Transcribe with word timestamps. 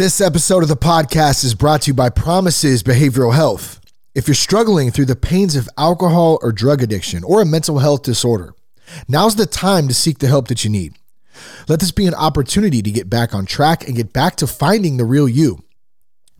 This 0.00 0.22
episode 0.22 0.62
of 0.62 0.70
the 0.70 0.78
podcast 0.78 1.44
is 1.44 1.54
brought 1.54 1.82
to 1.82 1.88
you 1.88 1.94
by 1.94 2.08
Promises 2.08 2.82
Behavioral 2.82 3.34
Health. 3.34 3.82
If 4.14 4.26
you're 4.26 4.34
struggling 4.34 4.90
through 4.90 5.04
the 5.04 5.14
pains 5.14 5.56
of 5.56 5.68
alcohol 5.76 6.38
or 6.40 6.52
drug 6.52 6.82
addiction 6.82 7.22
or 7.22 7.42
a 7.42 7.44
mental 7.44 7.80
health 7.80 8.02
disorder, 8.02 8.54
now's 9.08 9.34
the 9.34 9.44
time 9.44 9.88
to 9.88 9.94
seek 9.94 10.18
the 10.18 10.26
help 10.26 10.48
that 10.48 10.64
you 10.64 10.70
need. 10.70 10.94
Let 11.68 11.80
this 11.80 11.90
be 11.90 12.06
an 12.06 12.14
opportunity 12.14 12.80
to 12.80 12.90
get 12.90 13.10
back 13.10 13.34
on 13.34 13.44
track 13.44 13.86
and 13.86 13.94
get 13.94 14.10
back 14.10 14.36
to 14.36 14.46
finding 14.46 14.96
the 14.96 15.04
real 15.04 15.28
you. 15.28 15.64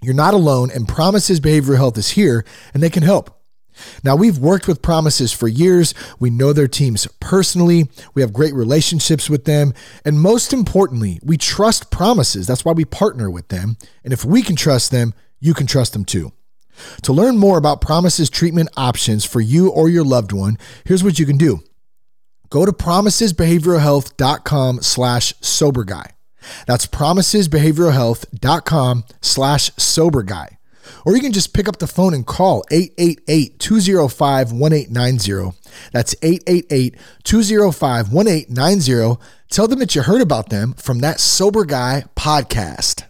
You're 0.03 0.15
not 0.15 0.33
alone, 0.33 0.71
and 0.71 0.89
Promises 0.89 1.39
Behavioral 1.39 1.77
Health 1.77 1.99
is 1.99 2.13
here 2.13 2.47
and 2.73 2.83
they 2.83 2.89
can 2.89 3.03
help. 3.03 3.40
Now, 4.05 4.16
we've 4.16 4.39
worked 4.39 4.68
with 4.68 4.82
Promises 4.82 5.32
for 5.32 5.48
years. 5.48 5.95
We 6.19 6.30
know 6.30 6.52
their 6.52 6.69
teams 6.69 7.07
personally. 7.20 7.89
We 8.14 8.23
have 8.23 8.32
great 8.32 8.55
relationships 8.55 9.30
with 9.30 9.45
them. 9.45 9.73
And 10.05 10.20
most 10.20 10.52
importantly, 10.52 11.19
we 11.23 11.37
trust 11.37 11.91
Promises. 11.91 12.46
That's 12.46 12.64
why 12.64 12.73
we 12.73 12.84
partner 12.84 13.30
with 13.30 13.48
them. 13.48 13.77
And 14.05 14.12
if 14.12 14.25
we 14.25 14.43
can 14.43 14.56
trust 14.56 14.91
them, 14.91 15.14
you 15.38 15.55
can 15.55 15.66
trust 15.66 15.92
them 15.92 16.05
too. 16.05 16.33
To 17.02 17.12
learn 17.12 17.37
more 17.37 17.59
about 17.59 17.80
Promises 17.80 18.30
treatment 18.30 18.69
options 18.77 19.25
for 19.25 19.41
you 19.41 19.70
or 19.70 19.89
your 19.89 20.05
loved 20.05 20.33
one, 20.33 20.59
here's 20.84 21.05
what 21.05 21.19
you 21.19 21.27
can 21.27 21.37
do. 21.37 21.62
Go 22.48 22.64
to 22.66 22.73
promisesbehavioralhealth.com 22.73 24.83
slash 24.83 25.34
sober 25.41 25.84
guy. 25.84 26.12
That's 26.66 26.87
promisesbehavioralhealth.com 26.87 29.05
slash 29.20 29.70
sober 29.77 30.23
guy. 30.23 30.56
Or 31.05 31.15
you 31.15 31.21
can 31.23 31.33
just 31.33 31.55
pick 31.55 31.69
up 31.69 31.79
the 31.79 31.87
phone 31.87 32.15
and 32.15 32.27
call 32.27 32.65
888 32.71 33.59
205 33.59 34.53
1890. 34.53 35.57
That's 35.93 36.15
888 36.23 36.97
205 37.25 38.12
1890. 38.12 39.21
Tell 39.51 39.67
them 39.69 39.79
that 39.81 39.95
you 39.95 40.03
heard 40.03 40.23
about 40.23 40.51
them 40.51 40.75
from 40.75 41.01
that 41.01 41.21
Sober 41.21 41.65
Guy 41.65 42.05
podcast. 42.17 43.05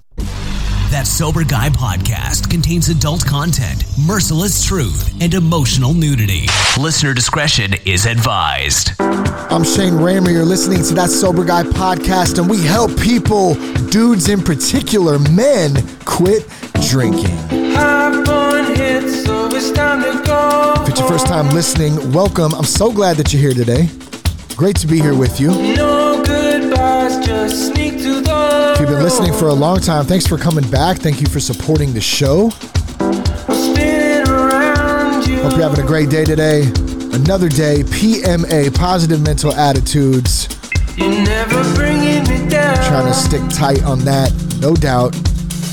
That 0.91 1.07
Sober 1.07 1.45
Guy 1.45 1.69
podcast 1.69 2.51
contains 2.51 2.88
adult 2.88 3.24
content, 3.24 3.85
merciless 4.09 4.65
truth, 4.66 5.15
and 5.23 5.32
emotional 5.35 5.95
nudity. 5.95 6.47
Listener 6.80 7.15
discretion 7.15 7.74
is 7.87 8.07
advised. 8.07 8.91
I'm 8.99 9.63
Shane 9.63 9.95
Ramer. 9.95 10.32
You're 10.32 10.45
listening 10.45 10.82
to 10.85 10.95
that 10.95 11.10
Sober 11.10 11.45
Guy 11.45 11.63
podcast, 11.63 12.41
and 12.41 12.51
we 12.51 12.65
help 12.65 12.99
people, 12.99 13.54
dudes 13.91 14.29
in 14.29 14.43
particular, 14.43 15.21
men, 15.21 15.76
quit 16.07 16.49
drinking. 16.88 17.60
If 20.82 20.88
it's 20.88 21.01
your 21.01 21.09
first 21.09 21.26
time 21.26 21.49
listening, 21.51 22.13
welcome. 22.13 22.54
I'm 22.54 22.65
so 22.65 22.93
glad 22.93 23.16
that 23.16 23.32
you're 23.32 23.43
here 23.43 23.54
today. 23.54 23.88
Great 24.57 24.76
to 24.76 24.87
be 24.87 25.01
here 25.01 25.15
with 25.15 25.40
you. 25.40 25.49
No 25.74 26.23
goodbyes, 26.24 27.24
just 27.26 27.68
sneak 27.68 27.98
to 27.98 28.21
the 28.21 28.73
If 28.74 28.80
you've 28.80 28.88
been 28.88 29.02
listening 29.02 29.32
for 29.32 29.48
a 29.48 29.54
long 29.54 29.80
time, 29.80 30.04
thanks 30.04 30.26
for 30.26 30.37
coming 30.37 30.68
back. 30.71 30.98
Thank 30.98 31.21
you 31.21 31.26
for 31.26 31.41
supporting 31.41 31.93
the 31.93 32.01
show. 32.01 32.51
you. 35.26 35.43
Hope 35.43 35.52
you're 35.52 35.68
having 35.68 35.85
a 35.85 35.87
great 35.87 36.10
day 36.10 36.24
today. 36.24 36.63
Another 37.13 37.48
day, 37.48 37.82
PMA, 37.85 38.74
positive 38.74 39.21
mental 39.23 39.52
attitudes. 39.52 40.48
You're 40.96 41.10
never 41.10 41.63
bringing 41.74 42.24
me 42.29 42.48
down. 42.48 42.76
Trying 42.88 43.07
to 43.07 43.15
stick 43.15 43.43
tight 43.51 43.82
on 43.85 44.01
that, 44.01 44.32
no 44.60 44.74
doubt. 44.74 45.15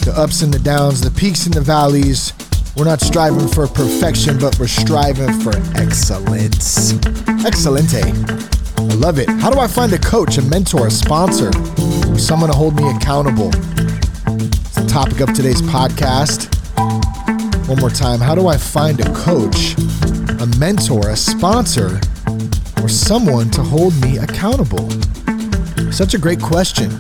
The 0.08 0.18
ups 0.18 0.42
and 0.42 0.54
the 0.54 0.60
downs, 0.60 1.02
the 1.02 1.12
peaks 1.12 1.48
and 1.48 1.54
the 1.54 1.60
valleys. 1.60 2.32
We're 2.78 2.86
not 2.86 3.02
striving 3.02 3.46
for 3.50 3.68
perfection, 3.68 4.40
but 4.40 4.58
we're 4.58 4.68
striving 4.68 5.38
for 5.42 5.52
excellence. 5.76 6.94
Excelente. 7.44 8.06
I 8.78 8.94
love 8.96 9.20
it. 9.20 9.28
How 9.28 9.50
do 9.50 9.60
I 9.60 9.68
find 9.68 9.92
a 9.92 9.98
coach, 9.98 10.38
a 10.38 10.42
mentor, 10.44 10.88
a 10.88 10.92
sponsor, 10.92 11.52
someone 12.18 12.50
to 12.50 12.56
hold 12.56 12.78
me 12.78 12.90
accountable? 12.90 13.50
It's 13.50 14.76
the 14.76 14.88
topic 14.88 15.20
of 15.20 15.34
today's 15.34 15.62
podcast. 15.62 16.48
One 17.68 17.80
more 17.80 17.90
time. 17.90 18.22
How 18.22 18.34
do 18.34 18.48
I 18.48 18.56
find 18.56 19.02
a 19.02 19.14
coach, 19.14 19.76
a 20.40 20.48
mentor, 20.58 21.10
a 21.10 21.18
sponsor, 21.18 22.00
or 22.82 22.88
someone 22.88 23.50
to 23.50 23.62
hold 23.62 23.94
me 24.02 24.20
accountable? 24.20 24.90
Such 25.92 26.14
a 26.14 26.18
great 26.18 26.40
question. 26.42 26.98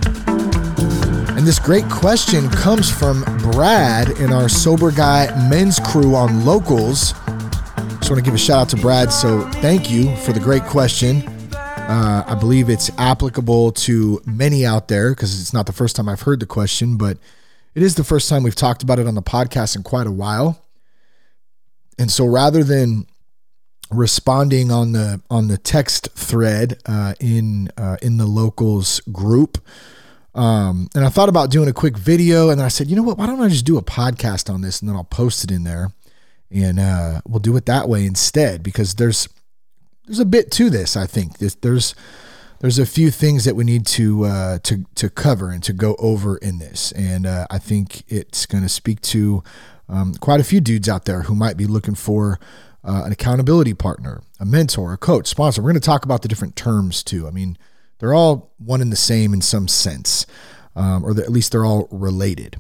And 1.38 1.46
this 1.46 1.60
great 1.60 1.88
question 1.88 2.50
comes 2.50 2.90
from 2.90 3.22
Brad 3.52 4.10
in 4.18 4.34
our 4.34 4.50
Sober 4.50 4.90
Guy 4.90 5.28
men's 5.48 5.80
crew 5.80 6.16
on 6.16 6.44
locals. 6.44 7.12
Just 7.12 8.10
want 8.10 8.16
to 8.16 8.22
give 8.24 8.34
a 8.34 8.40
shout 8.40 8.62
out 8.62 8.70
to 8.70 8.76
Brad. 8.76 9.14
So 9.14 9.48
thank 9.52 9.92
you 9.92 10.16
for 10.16 10.34
the 10.34 10.40
great 10.40 10.64
question. 10.64 11.22
Uh, 11.54 12.24
I 12.26 12.34
believe 12.34 12.72
it's 12.72 12.90
applicable 12.98 13.72
to 13.74 14.20
many 14.26 14.66
out 14.66 14.88
there 14.88 15.12
because 15.12 15.40
it's 15.40 15.54
not 15.54 15.68
the 15.68 15.74
first 15.74 15.96
time 15.96 16.10
I've 16.10 16.22
heard 16.22 16.40
the 16.40 16.48
question, 16.48 16.98
but 16.98 17.20
it 17.76 17.84
is 17.84 17.94
the 17.94 18.04
first 18.04 18.30
time 18.30 18.42
we've 18.42 18.56
talked 18.56 18.82
about 18.82 18.98
it 18.98 19.06
on 19.06 19.14
the 19.14 19.22
podcast 19.22 19.76
in 19.76 19.84
quite 19.84 20.08
a 20.08 20.12
while. 20.12 20.66
And 22.00 22.12
so 22.12 22.26
rather 22.26 22.64
than 22.64 23.06
responding 23.92 24.72
on 24.72 24.94
the 24.94 25.22
on 25.30 25.50
the 25.50 25.58
text 25.60 26.10
thread 26.16 26.82
uh, 26.88 27.14
in 27.20 27.70
uh, 27.78 27.98
in 28.02 28.18
the 28.18 28.26
locals 28.26 29.02
group, 29.12 29.60
um, 30.34 30.88
and 30.94 31.04
I 31.04 31.10
thought 31.10 31.30
about 31.30 31.50
doing 31.50 31.68
a 31.68 31.74
quick 31.74 31.98
video, 31.98 32.50
and 32.50 32.62
I 32.62 32.68
said, 32.68 32.88
you 32.88 32.96
know 32.96 33.04
what? 33.04 33.18
Why 33.18 33.26
don't 33.26 33.42
I 33.42 33.50
just 33.50 33.66
do 33.66 33.78
a 33.78 33.84
podcast 33.84 34.54
on 34.54 34.62
this, 34.62 34.82
and 34.82 34.90
then 34.90 34.96
I'll 34.96 35.04
post 35.04 35.44
it 35.44 35.52
in 35.52 35.64
there, 35.64 35.92
and 36.52 36.80
uh, 36.80 37.22
we'll 37.28 37.40
do 37.40 37.56
it 37.58 37.66
that 37.66 37.90
way 37.90 38.06
instead 38.06 38.62
because 38.62 38.96
there's 38.96 39.28
there's 40.06 40.20
a 40.20 40.26
bit 40.26 40.52
to 40.52 40.70
this. 40.70 40.96
I 40.96 41.08
think 41.08 41.40
there's 41.40 41.56
there's, 41.56 41.96
there's 42.60 42.80
a 42.80 42.86
few 42.86 43.10
things 43.10 43.46
that 43.46 43.56
we 43.56 43.64
need 43.64 43.88
to 43.88 44.26
uh, 44.26 44.60
to 44.60 44.86
to 44.96 45.10
cover 45.10 45.50
and 45.50 45.64
to 45.64 45.74
go 45.74 45.96
over 45.98 46.38
in 46.38 46.60
this, 46.60 46.92
and 46.92 47.26
uh, 47.26 47.48
I 47.50 47.58
think 47.58 48.04
it's 48.08 48.46
going 48.46 48.64
to 48.64 48.70
speak 48.70 49.02
to 49.02 49.44
um, 49.90 50.14
quite 50.16 50.40
a 50.40 50.44
few 50.44 50.62
dudes 50.62 50.88
out 50.88 51.06
there 51.06 51.24
who 51.24 51.36
might 51.36 51.58
be 51.58 51.66
looking 51.66 51.96
for. 51.96 52.40
Uh, 52.84 53.04
an 53.04 53.12
accountability 53.12 53.74
partner, 53.74 54.22
a 54.40 54.46
mentor, 54.46 54.94
a 54.94 54.98
coach, 54.98 55.28
sponsor. 55.28 55.62
We're 55.62 55.72
going 55.72 55.82
to 55.82 55.86
talk 55.86 56.06
about 56.06 56.22
the 56.22 56.30
different 56.30 56.56
terms 56.56 57.04
too. 57.04 57.28
I 57.28 57.32
mean, 57.32 57.58
they're 58.00 58.14
all 58.14 58.54
one 58.58 58.82
and 58.82 58.92
the 58.92 58.98
same 58.98 59.34
in 59.34 59.42
some 59.42 59.68
sense, 59.68 60.26
um, 60.76 61.06
or 61.06 61.12
at 61.12 61.32
least 61.32 61.52
they're 61.52 61.66
all 61.66 61.88
related. 61.92 62.58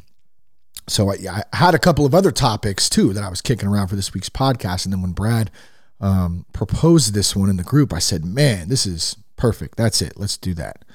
So 0.87 1.11
I, 1.11 1.17
I, 1.29 1.57
had 1.57 1.75
a 1.75 1.79
couple 1.79 2.05
of 2.05 2.15
other 2.15 2.31
topics 2.31 2.89
too 2.89 3.13
that 3.13 3.23
I 3.23 3.29
was 3.29 3.41
kicking 3.41 3.67
around 3.67 3.87
for 3.87 3.95
this 3.95 4.13
week's 4.13 4.29
podcast, 4.29 4.85
and 4.85 4.93
then 4.93 5.01
when 5.01 5.11
Brad 5.11 5.51
um, 5.99 6.45
proposed 6.53 7.13
this 7.13 7.35
one 7.35 7.49
in 7.49 7.57
the 7.57 7.63
group, 7.63 7.93
I 7.93 7.99
said, 7.99 8.23
"Man, 8.23 8.69
this 8.69 8.85
is 8.85 9.17
perfect. 9.35 9.75
That's 9.75 10.01
it. 10.01 10.13
Let's 10.17 10.37
do 10.37 10.53
that." 10.55 10.85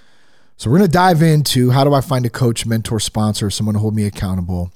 So 0.57 0.71
we're 0.71 0.79
going 0.79 0.89
to 0.89 0.93
dive 0.93 1.23
into 1.23 1.71
how 1.71 1.85
do 1.85 1.93
I 1.93 2.01
find 2.01 2.25
a 2.25 2.31
coach, 2.31 2.67
mentor, 2.67 3.01
sponsor, 3.01 3.51
someone 3.51 3.75
to 3.75 3.81
hold 3.81 3.97
me 3.97 4.05
accountable 4.05 4.73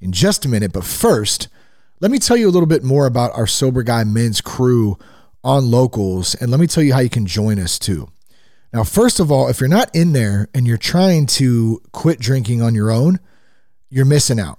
in 0.00 0.12
just 0.12 0.44
a 0.44 0.48
minute. 0.48 0.72
But 0.72 0.84
first, 0.84 1.48
let 2.00 2.10
me 2.10 2.18
tell 2.18 2.36
you 2.36 2.48
a 2.48 2.50
little 2.50 2.66
bit 2.66 2.82
more 2.82 3.06
about 3.06 3.36
our 3.36 3.46
Sober 3.46 3.82
Guy 3.82 4.04
Men's 4.04 4.40
crew 4.40 4.98
on 5.44 5.70
locals, 5.70 6.34
and 6.34 6.50
let 6.50 6.58
me 6.58 6.66
tell 6.66 6.82
you 6.82 6.92
how 6.92 7.00
you 7.00 7.10
can 7.10 7.26
join 7.26 7.58
us 7.58 7.78
too. 7.78 8.08
Now, 8.76 8.84
first 8.84 9.20
of 9.20 9.32
all, 9.32 9.48
if 9.48 9.58
you're 9.58 9.70
not 9.70 9.88
in 9.96 10.12
there 10.12 10.50
and 10.52 10.66
you're 10.66 10.76
trying 10.76 11.24
to 11.28 11.80
quit 11.92 12.20
drinking 12.20 12.60
on 12.60 12.74
your 12.74 12.90
own, 12.90 13.20
you're 13.88 14.04
missing 14.04 14.38
out. 14.38 14.58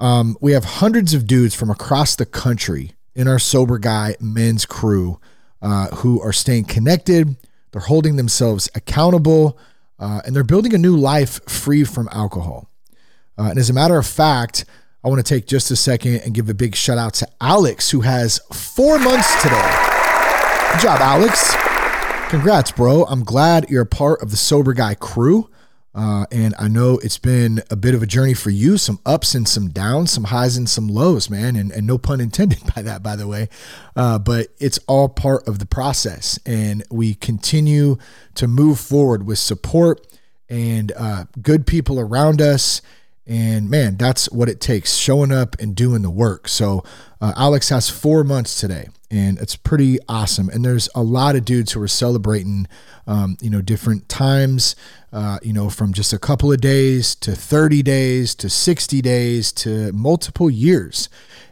Um, 0.00 0.36
we 0.40 0.50
have 0.54 0.64
hundreds 0.64 1.14
of 1.14 1.24
dudes 1.24 1.54
from 1.54 1.70
across 1.70 2.16
the 2.16 2.26
country 2.26 2.96
in 3.14 3.28
our 3.28 3.38
Sober 3.38 3.78
Guy 3.78 4.16
men's 4.18 4.66
crew 4.66 5.20
uh, 5.62 5.86
who 5.98 6.20
are 6.20 6.32
staying 6.32 6.64
connected, 6.64 7.36
they're 7.70 7.82
holding 7.82 8.16
themselves 8.16 8.68
accountable, 8.74 9.56
uh, 10.00 10.20
and 10.26 10.34
they're 10.34 10.42
building 10.42 10.74
a 10.74 10.78
new 10.78 10.96
life 10.96 11.40
free 11.48 11.84
from 11.84 12.08
alcohol. 12.10 12.68
Uh, 13.38 13.50
and 13.50 13.58
as 13.60 13.70
a 13.70 13.72
matter 13.72 13.98
of 13.98 14.06
fact, 14.08 14.64
I 15.04 15.08
want 15.08 15.24
to 15.24 15.34
take 15.34 15.46
just 15.46 15.70
a 15.70 15.76
second 15.76 16.22
and 16.24 16.34
give 16.34 16.48
a 16.48 16.54
big 16.54 16.74
shout 16.74 16.98
out 16.98 17.14
to 17.14 17.28
Alex, 17.40 17.92
who 17.92 18.00
has 18.00 18.40
four 18.52 18.98
months 18.98 19.32
today. 19.42 19.70
Good 20.72 20.80
job, 20.80 21.00
Alex. 21.00 21.67
Congrats, 22.28 22.70
bro. 22.72 23.04
I'm 23.04 23.24
glad 23.24 23.70
you're 23.70 23.84
a 23.84 23.86
part 23.86 24.20
of 24.20 24.30
the 24.30 24.36
Sober 24.36 24.74
Guy 24.74 24.94
crew. 24.94 25.48
Uh, 25.94 26.26
and 26.30 26.54
I 26.58 26.68
know 26.68 26.98
it's 26.98 27.16
been 27.16 27.62
a 27.70 27.76
bit 27.76 27.94
of 27.94 28.02
a 28.02 28.06
journey 28.06 28.34
for 28.34 28.50
you, 28.50 28.76
some 28.76 29.00
ups 29.06 29.34
and 29.34 29.48
some 29.48 29.70
downs, 29.70 30.10
some 30.10 30.24
highs 30.24 30.54
and 30.58 30.68
some 30.68 30.88
lows, 30.88 31.30
man. 31.30 31.56
And, 31.56 31.72
and 31.72 31.86
no 31.86 31.96
pun 31.96 32.20
intended 32.20 32.58
by 32.76 32.82
that, 32.82 33.02
by 33.02 33.16
the 33.16 33.26
way. 33.26 33.48
Uh, 33.96 34.18
but 34.18 34.48
it's 34.60 34.78
all 34.86 35.08
part 35.08 35.48
of 35.48 35.58
the 35.58 35.64
process. 35.64 36.38
And 36.44 36.84
we 36.90 37.14
continue 37.14 37.96
to 38.34 38.46
move 38.46 38.78
forward 38.78 39.26
with 39.26 39.38
support 39.38 40.06
and 40.50 40.92
uh, 40.98 41.24
good 41.40 41.66
people 41.66 41.98
around 41.98 42.42
us. 42.42 42.82
And 43.28 43.68
man, 43.68 43.98
that's 43.98 44.30
what 44.30 44.48
it 44.48 44.58
takes 44.58 44.96
showing 44.96 45.30
up 45.30 45.54
and 45.60 45.76
doing 45.76 46.00
the 46.00 46.10
work. 46.10 46.48
So, 46.48 46.82
uh, 47.20 47.34
Alex 47.36 47.68
has 47.68 47.90
four 47.90 48.24
months 48.24 48.58
today, 48.58 48.88
and 49.10 49.38
it's 49.38 49.54
pretty 49.54 49.98
awesome. 50.08 50.48
And 50.48 50.64
there's 50.64 50.88
a 50.94 51.02
lot 51.02 51.36
of 51.36 51.44
dudes 51.44 51.72
who 51.72 51.82
are 51.82 51.88
celebrating, 51.88 52.66
um, 53.06 53.36
you 53.42 53.50
know, 53.50 53.60
different 53.60 54.08
times, 54.08 54.74
uh, 55.12 55.38
you 55.42 55.52
know, 55.52 55.68
from 55.68 55.92
just 55.92 56.14
a 56.14 56.18
couple 56.18 56.50
of 56.50 56.62
days 56.62 57.14
to 57.16 57.32
30 57.32 57.82
days 57.82 58.34
to 58.36 58.48
60 58.48 59.02
days 59.02 59.52
to 59.52 59.92
multiple 59.92 60.48
years. 60.48 61.10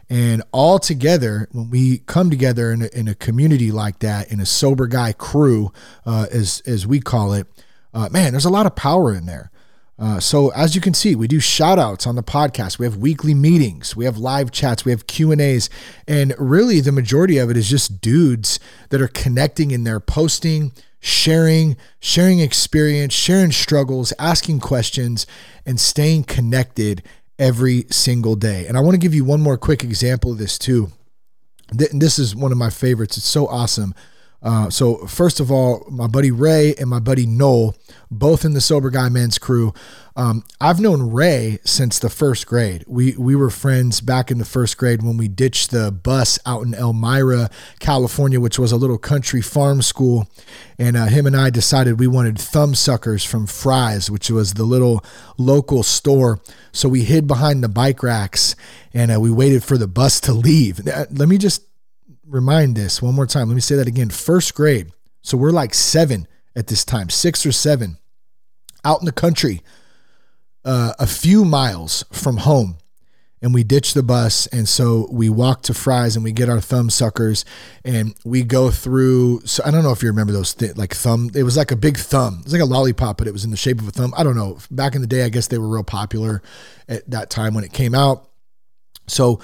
And 0.09 0.41
all 0.51 0.79
together, 0.79 1.47
when 1.51 1.69
we 1.69 1.99
come 1.99 2.31
together 2.31 2.71
in 2.71 2.81
a, 2.81 2.87
in 2.87 3.07
a 3.07 3.13
community 3.13 3.71
like 3.71 3.99
that, 3.99 4.31
in 4.31 4.39
a 4.39 4.45
sober 4.47 4.87
guy 4.87 5.13
crew, 5.13 5.71
uh, 6.07 6.25
as 6.31 6.63
as 6.65 6.87
we 6.87 7.01
call 7.01 7.33
it, 7.33 7.45
uh, 7.93 8.09
man, 8.09 8.31
there's 8.31 8.45
a 8.45 8.49
lot 8.49 8.65
of 8.65 8.75
power 8.75 9.13
in 9.13 9.27
there. 9.27 9.51
Uh, 9.99 10.19
so 10.19 10.49
as 10.49 10.75
you 10.75 10.81
can 10.81 10.93
see, 10.93 11.15
we 11.15 11.27
do 11.27 11.39
shout 11.39 11.79
outs 11.79 12.05
on 12.05 12.15
the 12.15 12.23
podcast. 12.23 12.77
We 12.77 12.85
have 12.85 12.97
weekly 12.97 13.33
meetings. 13.33 13.95
We 13.95 14.05
have 14.05 14.17
live 14.17 14.51
chats. 14.51 14.85
We 14.85 14.91
have 14.91 15.07
Q 15.07 15.31
and 15.31 15.41
A's. 15.41 15.69
And 16.07 16.35
really 16.37 16.81
the 16.81 16.91
majority 16.91 17.37
of 17.39 17.49
it 17.49 17.57
is 17.57 17.69
just 17.69 17.99
dudes 17.99 18.59
that 18.89 19.01
are 19.01 19.07
connecting 19.07 19.71
in 19.71 19.85
there, 19.85 19.99
posting, 19.99 20.71
sharing, 20.99 21.77
sharing 21.99 22.39
experience, 22.39 23.13
sharing 23.13 23.51
struggles, 23.51 24.13
asking 24.19 24.59
questions, 24.59 25.25
and 25.65 25.79
staying 25.79 26.25
connected 26.25 27.01
every 27.39 27.85
single 27.89 28.35
day. 28.35 28.67
And 28.67 28.77
I 28.77 28.81
want 28.81 28.93
to 28.93 28.99
give 28.99 29.15
you 29.15 29.25
one 29.25 29.41
more 29.41 29.57
quick 29.57 29.83
example 29.83 30.31
of 30.31 30.37
this 30.37 30.57
too. 30.59 30.91
This 31.71 32.17
is 32.17 32.35
one 32.35 32.51
of 32.51 32.57
my 32.57 32.69
favorites. 32.69 33.17
It's 33.17 33.25
so 33.25 33.47
awesome. 33.47 33.93
Uh, 34.41 34.69
so 34.69 35.07
first 35.07 35.39
of 35.39 35.51
all, 35.51 35.85
my 35.89 36.07
buddy 36.07 36.31
Ray 36.31 36.75
and 36.75 36.89
my 36.89 36.99
buddy 36.99 37.25
Noel, 37.25 37.75
both 38.11 38.45
in 38.45 38.53
the 38.53 38.61
Sober 38.61 38.89
Guy 38.89 39.09
Men's 39.09 39.39
crew. 39.39 39.73
Um, 40.15 40.43
I've 40.59 40.79
known 40.79 41.11
Ray 41.11 41.59
since 41.63 41.99
the 41.99 42.09
first 42.09 42.47
grade. 42.47 42.83
We 42.87 43.15
we 43.17 43.35
were 43.35 43.51
friends 43.51 44.01
back 44.01 44.31
in 44.31 44.39
the 44.39 44.45
first 44.45 44.77
grade 44.77 45.03
when 45.03 45.17
we 45.17 45.27
ditched 45.27 45.69
the 45.69 45.91
bus 45.91 46.39
out 46.45 46.65
in 46.65 46.73
Elmira, 46.73 47.51
California, 47.79 48.39
which 48.39 48.57
was 48.57 48.71
a 48.71 48.77
little 48.77 48.97
country 48.97 49.41
farm 49.41 49.83
school, 49.83 50.27
and 50.79 50.97
uh, 50.97 51.05
him 51.05 51.27
and 51.27 51.35
I 51.35 51.51
decided 51.51 51.99
we 51.99 52.07
wanted 52.07 52.39
thumb 52.39 52.73
suckers 52.73 53.23
from 53.23 53.45
Fry's, 53.45 54.09
which 54.09 54.31
was 54.31 54.55
the 54.55 54.63
little 54.63 55.03
local 55.37 55.83
store. 55.83 56.39
So 56.71 56.89
we 56.89 57.03
hid 57.03 57.27
behind 57.27 57.63
the 57.63 57.69
bike 57.69 58.01
racks 58.01 58.55
and 58.93 59.11
uh, 59.11 59.19
we 59.19 59.29
waited 59.29 59.63
for 59.63 59.77
the 59.77 59.87
bus 59.87 60.19
to 60.21 60.33
leave. 60.33 60.83
Let 60.85 61.27
me 61.27 61.37
just 61.37 61.66
remind 62.27 62.75
this 62.75 63.01
one 63.01 63.15
more 63.15 63.25
time. 63.25 63.47
Let 63.47 63.55
me 63.55 63.61
say 63.61 63.75
that 63.75 63.87
again. 63.87 64.09
First 64.09 64.53
grade. 64.55 64.91
So 65.21 65.37
we're 65.37 65.51
like 65.51 65.73
seven 65.73 66.27
at 66.55 66.67
this 66.67 66.85
time, 66.85 67.09
six 67.09 67.45
or 67.45 67.51
seven, 67.51 67.97
out 68.83 68.99
in 68.99 69.05
the 69.05 69.11
country, 69.11 69.61
uh, 70.65 70.93
a 70.99 71.07
few 71.07 71.45
miles 71.45 72.03
from 72.11 72.37
home. 72.37 72.77
And 73.39 73.53
we 73.53 73.63
ditch 73.63 73.93
the 73.93 74.01
bus. 74.01 74.47
And 74.47 74.67
so 74.67 75.07
we 75.11 75.29
walk 75.29 75.61
to 75.63 75.73
Fry's 75.75 76.15
and 76.15 76.25
we 76.25 76.31
get 76.31 76.49
our 76.49 76.59
thumb 76.59 76.89
suckers 76.89 77.45
and 77.85 78.15
we 78.25 78.41
go 78.41 78.71
through. 78.71 79.41
So 79.45 79.61
I 79.63 79.69
don't 79.69 79.83
know 79.83 79.91
if 79.91 80.01
you 80.01 80.09
remember 80.09 80.33
those, 80.33 80.55
th- 80.55 80.75
like 80.75 80.95
thumb, 80.95 81.29
it 81.35 81.43
was 81.43 81.55
like 81.55 81.71
a 81.71 81.75
big 81.75 81.97
thumb. 81.97 82.37
It 82.39 82.45
was 82.45 82.53
like 82.53 82.63
a 82.63 82.65
lollipop, 82.65 83.19
but 83.19 83.27
it 83.27 83.33
was 83.33 83.45
in 83.45 83.51
the 83.51 83.57
shape 83.57 83.79
of 83.79 83.87
a 83.87 83.91
thumb. 83.91 84.11
I 84.17 84.23
don't 84.23 84.35
know. 84.35 84.57
Back 84.71 84.95
in 84.95 85.01
the 85.01 85.07
day, 85.07 85.23
I 85.23 85.29
guess 85.29 85.47
they 85.47 85.59
were 85.59 85.67
real 85.67 85.83
popular 85.83 86.41
at 86.89 87.07
that 87.11 87.29
time 87.29 87.53
when 87.53 87.63
it 87.63 87.71
came 87.71 87.93
out. 87.93 88.27
So 89.05 89.39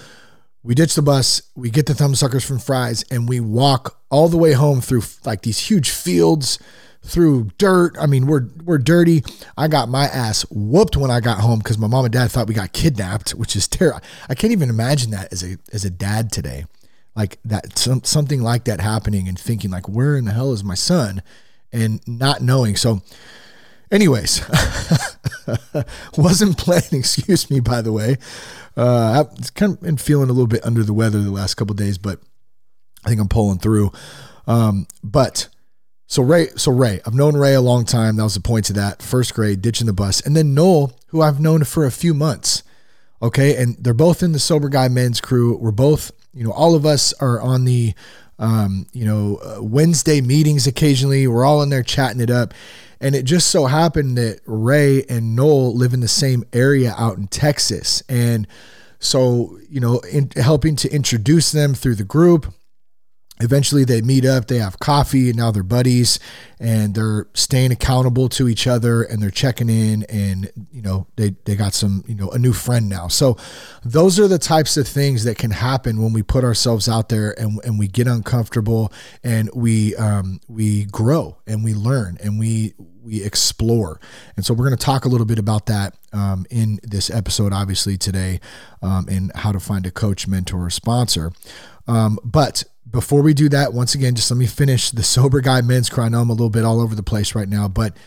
we 0.63 0.75
ditch 0.75 0.95
the 0.95 1.01
bus, 1.01 1.41
we 1.55 1.69
get 1.69 1.85
the 1.85 1.93
thumbsuckers 1.93 2.45
from 2.45 2.59
Fry's, 2.59 3.03
and 3.11 3.27
we 3.27 3.39
walk 3.39 3.99
all 4.09 4.29
the 4.29 4.37
way 4.37 4.53
home 4.53 4.81
through 4.81 5.03
like 5.25 5.41
these 5.41 5.59
huge 5.59 5.89
fields, 5.89 6.57
through 7.03 7.49
dirt. 7.57 7.95
I 7.99 8.05
mean, 8.05 8.25
we're 8.27 8.47
we're 8.63 8.77
dirty. 8.77 9.23
I 9.57 9.67
got 9.67 9.89
my 9.89 10.05
ass 10.05 10.45
whooped 10.49 10.95
when 10.95 11.11
I 11.11 11.19
got 11.19 11.39
home 11.39 11.59
because 11.59 11.77
my 11.77 11.87
mom 11.87 12.05
and 12.05 12.13
dad 12.13 12.31
thought 12.31 12.47
we 12.47 12.53
got 12.53 12.73
kidnapped, 12.73 13.31
which 13.31 13.55
is 13.55 13.67
terrible. 13.67 14.01
I 14.29 14.35
can't 14.35 14.53
even 14.53 14.69
imagine 14.69 15.11
that 15.11 15.31
as 15.31 15.43
a 15.43 15.57
as 15.71 15.83
a 15.85 15.89
dad 15.89 16.31
today, 16.31 16.65
like 17.15 17.39
that 17.45 17.77
some, 17.77 18.03
something 18.03 18.41
like 18.41 18.63
that 18.65 18.79
happening 18.79 19.27
and 19.27 19.37
thinking 19.37 19.69
like, 19.71 19.89
where 19.89 20.15
in 20.15 20.25
the 20.25 20.31
hell 20.31 20.53
is 20.53 20.63
my 20.63 20.75
son, 20.75 21.21
and 21.71 21.99
not 22.07 22.41
knowing. 22.41 22.75
So, 22.75 23.01
anyways, 23.93 24.41
wasn't 26.17 26.57
planning. 26.57 26.87
Excuse 26.99 27.49
me, 27.49 27.59
by 27.59 27.81
the 27.81 27.93
way. 27.93 28.17
Uh, 28.75 29.25
I've 29.25 29.53
kind 29.53 29.73
of 29.73 29.81
been 29.81 29.97
feeling 29.97 30.29
a 30.29 30.33
little 30.33 30.47
bit 30.47 30.65
under 30.65 30.83
the 30.83 30.93
weather 30.93 31.21
the 31.21 31.31
last 31.31 31.55
couple 31.55 31.75
days, 31.75 31.97
but 31.97 32.19
I 33.05 33.09
think 33.09 33.21
I'm 33.21 33.29
pulling 33.29 33.59
through. 33.59 33.91
Um, 34.47 34.87
but 35.03 35.47
so 36.07 36.23
Ray, 36.23 36.47
so 36.55 36.71
Ray, 36.71 36.99
I've 37.05 37.13
known 37.13 37.37
Ray 37.37 37.53
a 37.53 37.61
long 37.61 37.85
time. 37.85 38.15
That 38.17 38.23
was 38.23 38.33
the 38.33 38.41
point 38.41 38.65
to 38.65 38.73
that 38.73 39.01
first 39.01 39.33
grade, 39.33 39.61
ditching 39.61 39.87
the 39.87 39.93
bus, 39.93 40.21
and 40.21 40.35
then 40.35 40.53
Noel, 40.53 40.93
who 41.07 41.21
I've 41.21 41.39
known 41.39 41.63
for 41.63 41.85
a 41.85 41.91
few 41.91 42.13
months. 42.13 42.63
Okay, 43.21 43.55
and 43.55 43.77
they're 43.79 43.93
both 43.93 44.21
in 44.21 44.33
the 44.33 44.39
sober 44.39 44.67
guy 44.67 44.89
men's 44.89 45.21
crew. 45.21 45.55
We're 45.55 45.71
both, 45.71 46.11
you 46.33 46.43
know, 46.43 46.51
all 46.51 46.75
of 46.75 46.85
us 46.85 47.13
are 47.21 47.39
on 47.39 47.63
the, 47.63 47.93
um, 48.37 48.85
you 48.91 49.05
know, 49.05 49.37
uh, 49.37 49.63
Wednesday 49.63 50.19
meetings 50.19 50.67
occasionally. 50.67 51.25
We're 51.25 51.45
all 51.45 51.61
in 51.61 51.69
there 51.69 51.83
chatting 51.83 52.19
it 52.19 52.29
up. 52.29 52.53
And 53.03 53.15
it 53.15 53.23
just 53.23 53.49
so 53.49 53.65
happened 53.65 54.17
that 54.17 54.39
Ray 54.45 55.03
and 55.09 55.35
Noel 55.35 55.75
live 55.75 55.93
in 55.93 55.99
the 55.99 56.07
same 56.07 56.45
area 56.53 56.95
out 56.97 57.17
in 57.17 57.27
Texas. 57.27 58.01
And 58.07 58.47
so, 58.97 59.59
you 59.69 59.81
know, 59.81 59.99
in, 60.11 60.31
helping 60.37 60.77
to 60.77 60.89
introduce 60.89 61.51
them 61.51 61.73
through 61.73 61.95
the 61.95 62.05
group, 62.05 62.53
eventually 63.39 63.83
they 63.83 64.01
meet 64.01 64.25
up 64.25 64.47
they 64.47 64.59
have 64.59 64.79
coffee 64.79 65.29
and 65.29 65.37
now 65.37 65.49
they're 65.49 65.63
buddies 65.63 66.19
and 66.59 66.93
they're 66.93 67.27
staying 67.33 67.71
accountable 67.71 68.29
to 68.29 68.47
each 68.47 68.67
other 68.67 69.01
and 69.01 69.21
they're 69.21 69.31
checking 69.31 69.69
in 69.69 70.03
and 70.03 70.51
you 70.71 70.81
know 70.81 71.07
they 71.15 71.31
they 71.45 71.55
got 71.55 71.73
some 71.73 72.03
you 72.07 72.13
know 72.13 72.29
a 72.29 72.37
new 72.37 72.53
friend 72.53 72.87
now 72.87 73.07
so 73.07 73.35
those 73.83 74.19
are 74.19 74.27
the 74.27 74.37
types 74.37 74.77
of 74.77 74.87
things 74.87 75.23
that 75.23 75.37
can 75.37 75.49
happen 75.49 76.01
when 76.01 76.13
we 76.13 76.21
put 76.21 76.43
ourselves 76.43 76.87
out 76.87 77.09
there 77.09 77.37
and, 77.39 77.59
and 77.65 77.79
we 77.79 77.87
get 77.87 78.07
uncomfortable 78.07 78.93
and 79.23 79.49
we 79.55 79.95
um, 79.95 80.39
we 80.47 80.85
grow 80.85 81.37
and 81.47 81.63
we 81.63 81.73
learn 81.73 82.17
and 82.21 82.39
we 82.39 82.73
we 83.03 83.23
explore 83.23 83.99
and 84.35 84.45
so 84.45 84.53
we're 84.53 84.65
going 84.65 84.77
to 84.77 84.85
talk 84.85 85.05
a 85.05 85.09
little 85.09 85.25
bit 85.25 85.39
about 85.39 85.65
that 85.65 85.95
um, 86.13 86.45
in 86.49 86.79
this 86.83 87.09
episode 87.09 87.53
obviously 87.53 87.97
today 87.97 88.39
um, 88.81 89.07
and 89.09 89.31
how 89.35 89.51
to 89.51 89.59
find 89.59 89.85
a 89.85 89.91
coach 89.91 90.27
mentor 90.27 90.65
or 90.65 90.69
sponsor 90.69 91.31
um, 91.87 92.17
but 92.23 92.63
before 92.89 93.23
we 93.23 93.33
do 93.33 93.49
that, 93.49 93.73
once 93.73 93.95
again, 93.95 94.13
just 94.13 94.29
let 94.29 94.37
me 94.37 94.45
finish 94.45 94.91
the 94.91 95.03
Sober 95.03 95.41
Guy 95.41 95.61
Men's 95.61 95.89
Crew. 95.89 96.03
I 96.03 96.09
know 96.09 96.21
I'm 96.21 96.29
a 96.29 96.33
little 96.33 96.51
bit 96.51 96.63
all 96.63 96.79
over 96.79 96.93
the 96.93 97.03
place 97.03 97.33
right 97.33 97.49
now, 97.49 97.67
but 97.67 97.97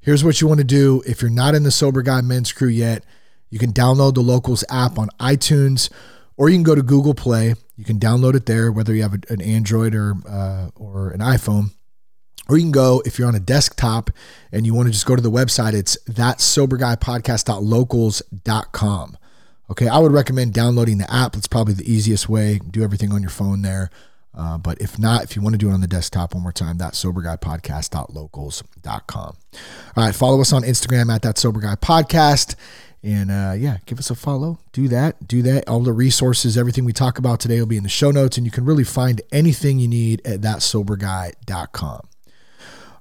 here's 0.00 0.22
what 0.22 0.40
you 0.40 0.46
want 0.46 0.58
to 0.58 0.64
do. 0.64 1.02
If 1.06 1.22
you're 1.22 1.30
not 1.30 1.54
in 1.54 1.62
the 1.62 1.70
Sober 1.70 2.02
Guy 2.02 2.20
Men's 2.20 2.52
Crew 2.52 2.68
yet, 2.68 3.04
you 3.48 3.58
can 3.58 3.72
download 3.72 4.14
the 4.14 4.20
Locals 4.20 4.62
app 4.68 4.98
on 4.98 5.08
iTunes 5.18 5.90
or 6.36 6.50
you 6.50 6.56
can 6.56 6.62
go 6.62 6.74
to 6.74 6.82
Google 6.82 7.14
Play. 7.14 7.54
You 7.76 7.84
can 7.84 7.98
download 7.98 8.34
it 8.34 8.46
there, 8.46 8.70
whether 8.70 8.94
you 8.94 9.02
have 9.02 9.14
an 9.14 9.40
Android 9.40 9.94
or, 9.94 10.14
uh, 10.28 10.68
or 10.76 11.10
an 11.10 11.20
iPhone. 11.20 11.70
Or 12.48 12.56
you 12.56 12.62
can 12.62 12.72
go, 12.72 13.02
if 13.06 13.18
you're 13.18 13.28
on 13.28 13.34
a 13.34 13.40
desktop 13.40 14.10
and 14.52 14.66
you 14.66 14.74
want 14.74 14.88
to 14.88 14.92
just 14.92 15.06
go 15.06 15.16
to 15.16 15.22
the 15.22 15.30
website, 15.30 15.72
it's 15.72 15.96
that 16.02 16.38
soberguypodcast.locals.com. 16.38 19.18
Okay, 19.70 19.88
I 19.88 19.98
would 19.98 20.12
recommend 20.12 20.52
downloading 20.52 20.98
the 20.98 21.10
app. 21.12 21.34
It's 21.36 21.48
probably 21.48 21.74
the 21.74 21.90
easiest 21.90 22.28
way. 22.28 22.58
Do 22.58 22.84
everything 22.84 23.12
on 23.12 23.22
your 23.22 23.30
phone 23.30 23.62
there. 23.62 23.88
Uh, 24.36 24.58
but 24.58 24.80
if 24.80 24.98
not, 24.98 25.22
if 25.24 25.36
you 25.36 25.42
want 25.42 25.54
to 25.54 25.58
do 25.58 25.70
it 25.70 25.72
on 25.72 25.80
the 25.80 25.86
desktop 25.86 26.34
one 26.34 26.42
more 26.42 26.52
time, 26.52 26.76
that 26.78 26.94
soberguypodcast.locals.com. 26.94 29.36
All 29.96 29.96
right, 29.96 30.14
follow 30.14 30.40
us 30.40 30.52
on 30.52 30.62
Instagram 30.62 31.14
at 31.14 31.22
that. 31.22 32.56
And 33.02 33.30
uh, 33.30 33.54
yeah, 33.56 33.78
give 33.86 33.98
us 33.98 34.10
a 34.10 34.14
follow. 34.14 34.58
Do 34.72 34.88
that. 34.88 35.26
Do 35.28 35.42
that. 35.42 35.68
All 35.68 35.80
the 35.80 35.92
resources, 35.92 36.56
everything 36.56 36.84
we 36.84 36.92
talk 36.92 37.18
about 37.18 37.38
today 37.38 37.60
will 37.60 37.66
be 37.66 37.76
in 37.76 37.82
the 37.82 37.88
show 37.88 38.10
notes, 38.10 38.38
and 38.38 38.46
you 38.46 38.50
can 38.50 38.64
really 38.64 38.84
find 38.84 39.20
anything 39.30 39.78
you 39.78 39.88
need 39.88 40.26
at 40.26 40.40
thatsoberguy.com. 40.40 42.08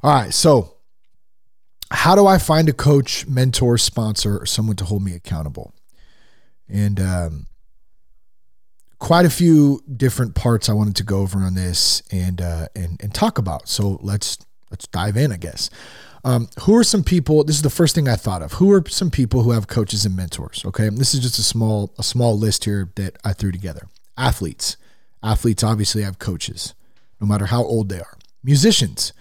All 0.04 0.14
right, 0.14 0.34
so 0.34 0.76
how 1.90 2.14
do 2.14 2.28
I 2.28 2.38
find 2.38 2.68
a 2.68 2.74
coach, 2.74 3.26
mentor, 3.26 3.78
sponsor, 3.78 4.38
or 4.38 4.46
someone 4.46 4.76
to 4.76 4.84
hold 4.84 5.02
me 5.02 5.14
accountable? 5.14 5.74
And 6.68 7.00
um, 7.00 7.48
quite 9.00 9.26
a 9.26 9.30
few 9.30 9.82
different 9.96 10.36
parts 10.36 10.68
I 10.68 10.74
wanted 10.74 10.98
to 10.98 11.04
go 11.04 11.20
over 11.20 11.40
on 11.40 11.54
this 11.54 12.04
and 12.12 12.42
uh, 12.42 12.68
and 12.76 13.02
and 13.02 13.14
talk 13.14 13.38
about. 13.38 13.70
So 13.70 13.98
let's 14.02 14.38
let's 14.72 14.88
dive 14.88 15.16
in, 15.16 15.32
I 15.32 15.38
guess. 15.38 15.70
Um, 16.26 16.50
who 16.64 16.76
are 16.76 16.84
some 16.84 17.04
people? 17.04 17.46
This 17.46 17.56
is 17.56 17.62
the 17.62 17.70
first 17.70 17.96
thing 17.96 18.10
I 18.10 18.18
thought 18.18 18.42
of. 18.42 18.54
Who 18.54 18.74
are 18.74 18.84
some 18.90 19.10
people 19.10 19.44
who 19.44 19.52
have 19.52 19.68
coaches 19.68 20.06
and 20.06 20.18
mentors? 20.18 20.66
Okay, 20.66 20.90
this 20.90 21.14
is 21.14 21.22
just 21.22 21.40
a 21.40 21.44
small 21.44 21.94
a 21.98 22.04
small 22.04 22.38
list 22.38 22.66
here 22.66 22.92
that 22.96 23.18
I 23.24 23.32
threw 23.32 23.54
together. 23.54 23.88
Athletes, 24.18 24.76
athletes 25.24 25.64
obviously 25.64 26.02
have 26.04 26.20
coaches, 26.20 26.74
no 27.22 27.28
matter 27.28 27.46
how 27.46 27.64
old 27.64 27.88
they 27.88 28.00
are. 28.00 28.18
Musicians, 28.44 29.14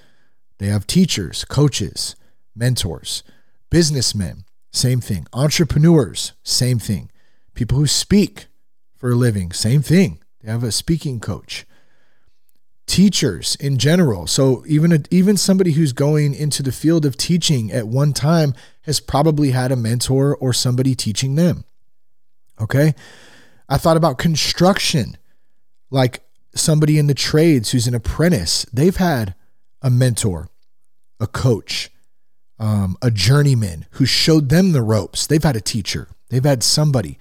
they 0.63 0.69
have 0.69 0.87
teachers, 0.87 1.45
coaches, 1.45 2.17
mentors. 2.55 3.23
Businessmen, 3.71 4.45
same 4.71 5.01
thing. 5.01 5.27
Entrepreneurs, 5.33 6.33
same 6.43 6.79
thing. 6.79 7.11
People 7.55 7.79
who 7.79 7.87
speak, 7.87 8.47
for 9.03 9.11
a 9.11 9.17
living. 9.17 9.51
Same 9.51 9.83
thing. 9.83 10.21
They 10.41 10.51
have 10.53 10.63
a 10.63 10.71
speaking 10.71 11.19
coach. 11.19 11.67
Teachers 12.87 13.57
in 13.57 13.77
general. 13.77 14.29
So 14.29 14.63
even 14.69 14.93
a, 14.93 15.01
even 15.11 15.37
somebody 15.37 15.73
who's 15.73 15.93
going 15.93 16.35
into 16.35 16.63
the 16.63 16.71
field 16.71 17.05
of 17.05 17.17
teaching 17.17 17.73
at 17.73 17.89
one 17.89 18.13
time 18.13 18.55
has 18.83 19.01
probably 19.01 19.51
had 19.51 19.73
a 19.73 19.77
mentor 19.77 20.37
or 20.37 20.53
somebody 20.53 20.95
teaching 20.95 21.35
them. 21.35 21.65
Okay? 22.61 22.95
I 23.69 23.77
thought 23.77 23.97
about 23.97 24.19
construction. 24.19 25.17
Like 25.91 26.23
somebody 26.55 26.97
in 26.97 27.09
the 27.09 27.15
trades 27.15 27.73
who's 27.73 27.89
an 27.89 27.97
apprentice, 27.97 28.65
they've 28.73 28.97
had 28.97 29.35
a 29.83 29.91
mentor, 29.91 30.49
a 31.23 31.27
coach, 31.27 31.91
um, 32.59 32.97
a 33.01 33.11
journeyman 33.11 33.87
who 33.93 34.05
showed 34.05 34.49
them 34.49 34.73
the 34.73 34.83
ropes. 34.83 35.27
They've 35.27 35.43
had 35.43 35.57
a 35.57 35.61
teacher. 35.61 36.09
They've 36.29 36.45
had 36.45 36.63
somebody. 36.63 37.19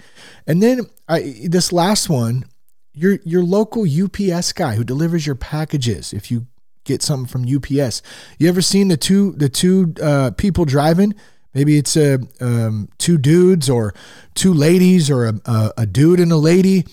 And 0.47 0.61
then 0.61 0.87
I, 1.07 1.47
this 1.47 1.71
last 1.71 2.09
one, 2.09 2.45
your 2.93 3.19
your 3.23 3.43
local 3.43 3.85
UPS 3.85 4.51
guy 4.51 4.75
who 4.75 4.83
delivers 4.83 5.25
your 5.25 5.35
packages. 5.35 6.11
If 6.11 6.29
you 6.29 6.47
get 6.83 7.01
something 7.01 7.27
from 7.27 7.43
UPS, 7.43 8.01
you 8.37 8.49
ever 8.49 8.61
seen 8.61 8.89
the 8.89 8.97
two 8.97 9.31
the 9.33 9.47
two 9.47 9.93
uh, 10.01 10.31
people 10.31 10.65
driving 10.65 11.15
Maybe 11.53 11.77
it's 11.77 11.97
a 11.97 12.19
um, 12.39 12.89
two 12.97 13.17
dudes 13.17 13.69
or 13.69 13.93
two 14.35 14.53
ladies 14.53 15.09
or 15.09 15.27
a, 15.27 15.33
a, 15.45 15.71
a 15.79 15.85
dude 15.85 16.19
and 16.19 16.31
a 16.31 16.37
lady, 16.37 16.85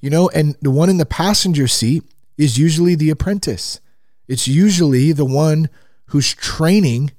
you 0.00 0.10
know, 0.10 0.28
and 0.28 0.56
the 0.62 0.70
one 0.70 0.88
in 0.88 0.98
the 0.98 1.06
passenger 1.06 1.66
seat 1.66 2.04
is 2.38 2.58
usually 2.58 2.94
the 2.94 3.10
apprentice. 3.10 3.80
It's 4.28 4.46
usually 4.46 5.12
the 5.12 5.24
one 5.24 5.68
who's 6.14 6.32
training 6.32 7.10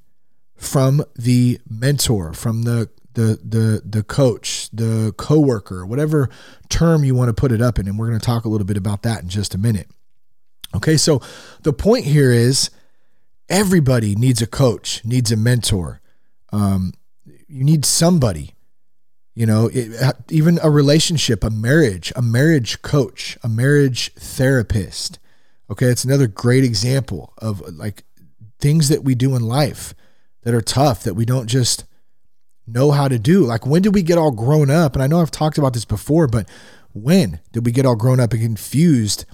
from 0.56 1.04
the 1.18 1.60
mentor, 1.70 2.32
from 2.32 2.64
the 2.64 2.90
the 3.14 3.38
the 3.44 3.82
the 3.84 4.02
coach, 4.04 4.70
the 4.72 5.14
coworker, 5.18 5.86
whatever 5.86 6.30
term 6.70 7.04
you 7.04 7.14
want 7.14 7.28
to 7.28 7.34
put 7.34 7.52
it 7.52 7.62
up 7.62 7.78
in, 7.78 7.90
and 7.90 8.00
we're 8.00 8.08
going 8.08 8.18
to 8.18 8.26
talk 8.26 8.46
a 8.46 8.48
little 8.48 8.66
bit 8.66 8.78
about 8.78 9.02
that 9.02 9.22
in 9.22 9.28
just 9.28 9.54
a 9.54 9.58
minute. 9.58 9.90
Okay, 10.74 10.96
so 10.96 11.22
the 11.64 11.74
point 11.74 12.06
here 12.06 12.32
is 12.32 12.70
everybody 13.50 14.16
needs 14.16 14.42
a 14.42 14.48
coach, 14.48 15.04
needs 15.04 15.30
a 15.30 15.36
mentor. 15.36 16.00
Um, 16.54 16.94
you 17.50 17.66
need 17.66 17.84
somebody, 17.84 18.56
you 19.34 19.46
know, 19.46 19.70
it, 19.74 20.16
even 20.30 20.58
a 20.64 20.70
relationship, 20.70 21.44
a 21.44 21.50
marriage, 21.50 22.14
a 22.16 22.22
marriage 22.22 22.82
coach, 22.82 23.38
a 23.44 23.50
marriage 23.50 24.14
therapist. 24.14 25.20
Okay, 25.70 25.88
it's 25.88 26.06
another 26.06 26.28
great 26.28 26.64
example 26.64 27.34
of 27.40 27.60
like 27.76 28.06
things 28.66 28.90
that 28.90 29.04
we 29.04 29.14
do 29.14 29.36
in 29.36 29.44
life 29.44 29.94
that 30.42 30.56
are 30.56 30.60
tough 30.60 31.04
that 31.04 31.14
we 31.14 31.24
don't 31.24 31.46
just 31.46 31.86
know 32.66 32.90
how 32.90 33.08
to 33.08 33.20
do. 33.20 33.46
Like, 33.46 33.64
when 33.64 33.84
did 33.84 33.94
we 33.94 34.02
get 34.02 34.18
all 34.18 34.32
grown 34.32 34.72
up? 34.72 34.96
And 34.96 35.04
I 35.04 35.06
know 35.06 35.22
I've 35.22 35.30
talked 35.30 35.60
about 35.60 35.74
this 35.74 35.86
before, 35.86 36.26
but 36.26 36.50
when 36.92 37.40
did 37.52 37.64
we 37.64 37.72
get 37.72 37.86
all 37.86 37.96
grown 37.96 38.20
up 38.20 38.34
and 38.34 38.42
confused 38.42 39.26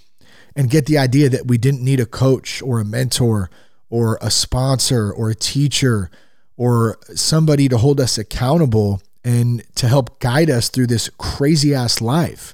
and 0.54 0.70
get 0.70 0.86
the 0.86 0.98
idea 0.98 1.30
that 1.30 1.48
we 1.48 1.58
didn't 1.58 1.82
need 1.82 2.02
a 2.02 2.06
coach 2.06 2.62
or 2.62 2.82
a 2.82 2.84
mentor 2.84 3.50
or 3.90 4.20
a 4.22 4.30
sponsor 4.30 5.10
or 5.14 5.30
a 5.30 5.36
teacher 5.36 6.12
or 6.58 6.98
somebody 7.16 7.70
to 7.70 7.78
hold 7.78 8.02
us 8.02 8.18
accountable 8.18 9.02
and 9.24 9.64
to 9.76 9.88
help 9.88 10.20
guide 10.20 10.50
us 10.50 10.68
through 10.68 10.88
this 10.88 11.10
crazy 11.18 11.74
ass 11.74 12.02
life? 12.02 12.54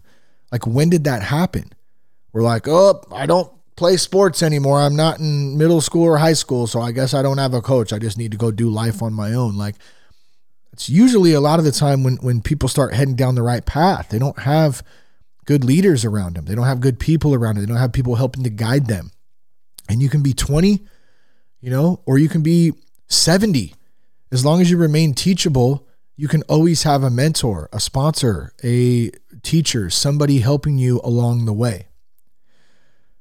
Like, 0.52 0.68
when 0.68 0.92
did 0.92 1.06
that 1.06 1.24
happen? 1.24 1.74
We're 2.34 2.44
like, 2.44 2.68
oh, 2.68 3.02
I 3.12 3.26
don't 3.26 3.52
play 3.78 3.96
sports 3.96 4.44
anymore. 4.44 4.82
I'm 4.82 4.98
not 4.98 5.20
in 5.20 5.58
middle 5.58 5.80
school 5.80 6.04
or 6.04 6.18
high 6.18 6.34
school, 6.34 6.68
so 6.68 6.82
I 6.82 6.92
guess 6.92 7.14
I 7.14 7.22
don't 7.22 7.38
have 7.38 7.54
a 7.54 7.62
coach. 7.62 7.94
I 7.94 8.00
just 8.00 8.18
need 8.18 8.32
to 8.32 8.38
go 8.38 8.52
do 8.52 8.70
life 8.70 9.02
on 9.02 9.14
my 9.14 9.34
own. 9.34 9.56
Like, 9.56 9.76
it's 10.74 10.90
usually 10.90 11.32
a 11.32 11.40
lot 11.40 11.60
of 11.60 11.66
the 11.66 11.72
time 11.72 12.04
when 12.04 12.18
when 12.18 12.42
people 12.42 12.68
start 12.68 12.94
heading 12.94 13.16
down 13.16 13.36
the 13.36 13.42
right 13.42 13.66
path. 13.66 14.10
They 14.10 14.20
don't 14.20 14.40
have 14.40 14.84
good 15.46 15.64
leaders 15.64 16.04
around 16.04 16.36
them. 16.36 16.46
They 16.46 16.56
don't 16.56 16.66
have 16.66 16.82
good 16.82 17.00
people 17.00 17.34
around 17.34 17.56
them. 17.56 17.66
They 17.66 17.72
don't 17.72 17.82
have 17.82 17.94
people 17.94 18.16
helping 18.16 18.44
to 18.44 18.50
guide 18.50 18.88
them. 18.88 19.12
And 19.88 20.02
you 20.02 20.10
can 20.10 20.22
be 20.22 20.34
20, 20.34 20.86
you 21.62 21.72
know, 21.72 22.02
or 22.06 22.18
you 22.18 22.28
can 22.28 22.42
be 22.42 22.74
70. 23.08 23.74
As 24.32 24.44
long 24.44 24.60
as 24.60 24.70
you 24.70 24.78
remain 24.78 25.14
teachable, 25.14 25.88
you 26.18 26.28
can 26.28 26.42
always 26.44 26.84
have 26.84 27.04
a 27.04 27.10
mentor, 27.10 27.70
a 27.72 27.80
sponsor, 27.80 28.54
a 28.64 29.12
teacher, 29.44 29.90
somebody 29.90 30.40
helping 30.40 30.78
you 30.78 31.00
along 31.04 31.46
the 31.46 31.54
way. 31.54 31.88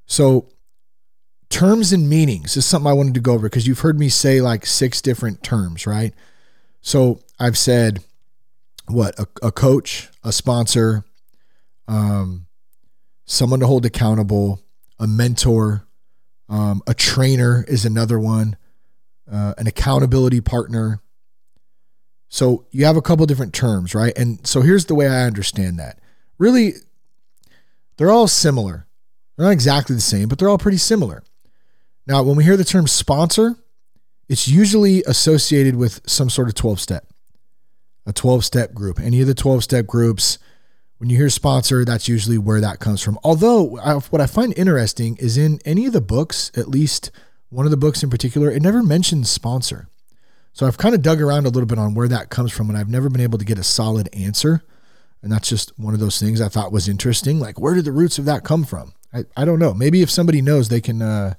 So, 0.07 0.49
terms 1.49 1.93
and 1.93 2.09
meanings 2.09 2.57
is 2.57 2.65
something 2.65 2.91
I 2.91 2.95
wanted 2.95 3.15
to 3.15 3.21
go 3.21 3.35
over 3.35 3.49
because 3.49 3.67
you've 3.67 3.81
heard 3.81 3.99
me 3.99 4.09
say 4.09 4.41
like 4.41 4.67
six 4.67 5.03
different 5.03 5.43
terms, 5.43 5.87
right? 5.87 6.15
So, 6.81 7.21
I've 7.39 7.59
said 7.59 8.01
what 8.87 9.19
a, 9.19 9.27
a 9.43 9.53
coach, 9.53 10.09
a 10.25 10.33
sponsor, 10.33 11.05
um, 11.89 12.47
someone 13.25 13.61
to 13.61 13.67
hold 13.67 13.85
accountable, 13.85 14.61
a 14.99 15.07
mentor, 15.07 15.87
um, 16.49 16.83
a 16.87 16.95
trainer 16.95 17.65
is 17.69 17.85
another 17.85 18.19
one, 18.19 18.57
uh, 19.31 19.55
an 19.59 19.67
accountability 19.67 20.41
partner. 20.41 21.01
So 22.29 22.67
you 22.71 22.85
have 22.85 22.97
a 22.97 23.03
couple 23.03 23.27
different 23.27 23.55
terms, 23.55 23.95
right? 23.95 24.17
And 24.17 24.45
so 24.47 24.61
here's 24.61 24.87
the 24.87 24.95
way 24.95 25.09
I 25.09 25.25
understand 25.25 25.79
that. 25.79 25.99
Really, 26.39 26.75
they're 27.97 28.11
all 28.11 28.29
similar. 28.29 28.86
They're 29.37 29.47
not 29.47 29.53
exactly 29.53 29.95
the 29.95 30.03
same, 30.03 30.29
but 30.29 30.39
they're 30.39 30.49
all 30.49 30.59
pretty 30.59 30.79
similar. 30.79 31.23
Now, 32.07 32.23
when 32.23 32.37
we 32.37 32.45
hear 32.45 32.57
the 32.57 32.65
term 32.65 32.87
sponsor, 32.87 33.57
it's 34.29 34.49
usually 34.49 35.03
associated 35.05 35.77
with 35.77 36.01
some 36.07 36.31
sort 36.31 36.49
of 36.49 36.55
12 36.55 36.81
step 36.81 37.07
a 38.07 38.13
12 38.13 38.45
step 38.45 38.73
group. 38.73 39.01
Any 39.01 39.21
of 39.21 39.27
the 39.27 39.35
12 39.35 39.65
step 39.65 39.87
groups, 39.87 40.39
when 40.99 41.11
you 41.11 41.17
hear 41.17 41.29
sponsor, 41.29 41.85
that's 41.85 42.09
usually 42.09 42.39
where 42.39 42.61
that 42.61 42.79
comes 42.79 43.03
from. 43.03 43.19
Although, 43.25 43.79
I, 43.79 43.95
what 43.95 44.21
I 44.21 44.27
find 44.27 44.57
interesting 44.57 45.17
is 45.17 45.37
in 45.37 45.59
any 45.65 45.87
of 45.87 45.93
the 45.93 46.01
books, 46.01 46.53
at 46.57 46.69
least 46.69 47.11
one 47.49 47.67
of 47.67 47.71
the 47.71 47.77
books 47.77 48.03
in 48.03 48.11
particular, 48.11 48.51
it 48.51 48.63
never 48.63 48.83
mentions 48.83 49.29
sponsor. 49.29 49.89
So 50.53 50.67
I've 50.67 50.79
kind 50.79 50.95
of 50.95 51.03
dug 51.03 51.21
around 51.21 51.47
a 51.47 51.51
little 51.51 51.67
bit 51.67 51.79
on 51.79 51.95
where 51.95 52.09
that 52.09 52.31
comes 52.31 52.53
from, 52.53 52.71
and 52.71 52.79
I've 52.79 52.89
never 52.89 53.11
been 53.11 53.21
able 53.21 53.39
to 53.39 53.45
get 53.45 53.59
a 53.59 53.65
solid 53.65 54.09
answer. 54.15 54.63
And 55.27 55.33
that's 55.33 55.49
just 55.49 55.77
one 55.77 55.93
of 55.93 55.99
those 55.99 56.21
things 56.21 56.41
I 56.41 56.47
thought 56.47 56.71
was 56.71 56.89
interesting. 56.89 57.41
Like, 57.41 57.59
where 57.59 57.75
did 57.75 57.85
the 57.85 57.91
roots 57.91 58.17
of 58.17 58.27
that 58.27 58.45
come 58.45 58.63
from? 58.63 58.93
I, 59.13 59.25
I 59.37 59.45
don't 59.45 59.59
know. 59.59 59.75
Maybe 59.75 60.01
if 60.01 60.09
somebody 60.09 60.41
knows, 60.41 60.69
they 60.69 60.81
can 60.81 61.03
uh, 61.03 61.35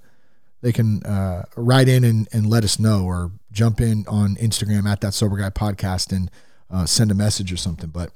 they 0.62 0.74
can 0.74 1.02
uh, 1.04 1.46
write 1.56 1.88
in 1.88 2.04
and, 2.04 2.28
and 2.34 2.50
let 2.50 2.66
us 2.66 2.80
know, 2.80 3.06
or 3.06 3.32
jump 3.50 3.80
in 3.80 4.04
on 4.10 4.36
Instagram 4.36 4.86
at 4.88 5.00
that 5.00 5.14
sober 5.14 5.38
guy 5.38 5.52
podcast 5.52 6.12
and 6.12 6.30
uh, 6.70 6.86
send 6.86 7.12
a 7.12 7.16
message 7.16 7.50
or 7.54 7.56
something. 7.56 7.90
But, 7.90 8.12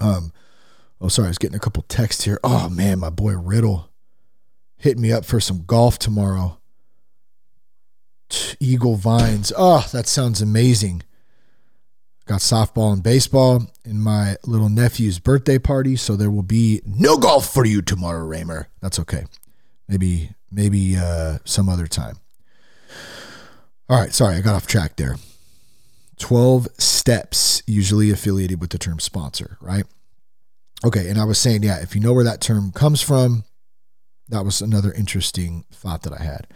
um, 0.00 0.34
oh, 1.00 1.08
sorry, 1.08 1.28
I 1.28 1.30
was 1.30 1.38
getting 1.38 1.56
a 1.56 1.60
couple 1.60 1.82
texts 1.84 2.24
here. 2.24 2.38
Oh 2.44 2.68
man, 2.68 2.98
my 2.98 3.08
boy 3.08 3.32
Riddle 3.32 3.88
hit 4.76 4.98
me 4.98 5.12
up 5.12 5.24
for 5.24 5.40
some 5.40 5.64
golf 5.64 5.98
tomorrow. 5.98 6.58
Eagle 8.60 8.96
Vines. 8.96 9.50
Oh, 9.56 9.88
that 9.92 10.08
sounds 10.08 10.42
amazing. 10.42 11.04
Got 12.26 12.40
softball 12.40 12.92
and 12.92 13.02
baseball 13.02 13.66
in 13.84 14.00
my 14.00 14.36
little 14.46 14.70
nephew's 14.70 15.18
birthday 15.18 15.58
party, 15.58 15.94
so 15.96 16.16
there 16.16 16.30
will 16.30 16.42
be 16.42 16.80
no 16.86 17.18
golf 17.18 17.52
for 17.52 17.66
you 17.66 17.82
tomorrow, 17.82 18.24
Ramer. 18.26 18.68
That's 18.80 18.98
okay. 19.00 19.24
Maybe 19.88 20.30
maybe 20.50 20.96
uh, 20.96 21.38
some 21.44 21.68
other 21.68 21.86
time. 21.86 22.16
All 23.88 24.00
right, 24.00 24.14
sorry, 24.14 24.36
I 24.36 24.40
got 24.40 24.54
off 24.54 24.66
track 24.66 24.96
there. 24.96 25.16
12 26.18 26.68
steps, 26.78 27.62
usually 27.66 28.10
affiliated 28.10 28.60
with 28.60 28.70
the 28.70 28.78
term 28.78 28.98
sponsor, 29.00 29.58
right? 29.60 29.84
Okay, 30.84 31.10
and 31.10 31.18
I 31.18 31.24
was 31.24 31.38
saying, 31.38 31.62
yeah, 31.62 31.80
if 31.82 31.94
you 31.94 32.00
know 32.00 32.14
where 32.14 32.24
that 32.24 32.40
term 32.40 32.72
comes 32.72 33.02
from, 33.02 33.44
that 34.28 34.44
was 34.44 34.62
another 34.62 34.92
interesting 34.92 35.64
thought 35.70 36.02
that 36.02 36.18
I 36.18 36.22
had. 36.22 36.46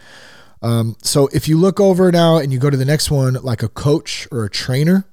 Um, 0.63 0.97
so 1.03 1.29
if 1.33 1.49
you 1.49 1.59
look 1.59 1.81
over 1.81 2.11
now 2.11 2.39
and 2.39 2.53
you 2.53 2.59
go 2.59 2.71
to 2.71 2.77
the 2.77 2.85
next 2.85 3.11
one, 3.11 3.35
like 3.35 3.63
a 3.63 3.69
coach 3.69 4.27
or 4.33 4.45
a 4.45 4.51
trainer, 4.51 5.05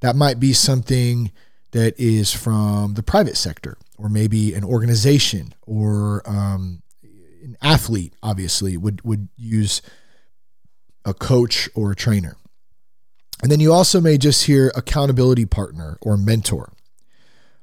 that 0.00 0.16
might 0.16 0.40
be 0.40 0.52
something 0.52 1.30
that 1.72 1.98
is 1.98 2.32
from 2.32 2.94
the 2.94 3.02
private 3.02 3.36
sector 3.36 3.76
or 3.96 4.08
maybe 4.08 4.54
an 4.54 4.64
organization 4.64 5.54
or 5.66 6.22
um, 6.26 6.82
an 7.02 7.56
athlete, 7.62 8.14
obviously, 8.22 8.76
would, 8.76 9.02
would 9.04 9.28
use 9.36 9.82
a 11.04 11.14
coach 11.14 11.68
or 11.74 11.92
a 11.92 11.96
trainer. 11.96 12.36
And 13.42 13.50
then 13.50 13.60
you 13.60 13.72
also 13.72 14.00
may 14.00 14.18
just 14.18 14.44
hear 14.44 14.72
accountability 14.74 15.46
partner 15.46 15.98
or 16.02 16.16
mentor. 16.16 16.72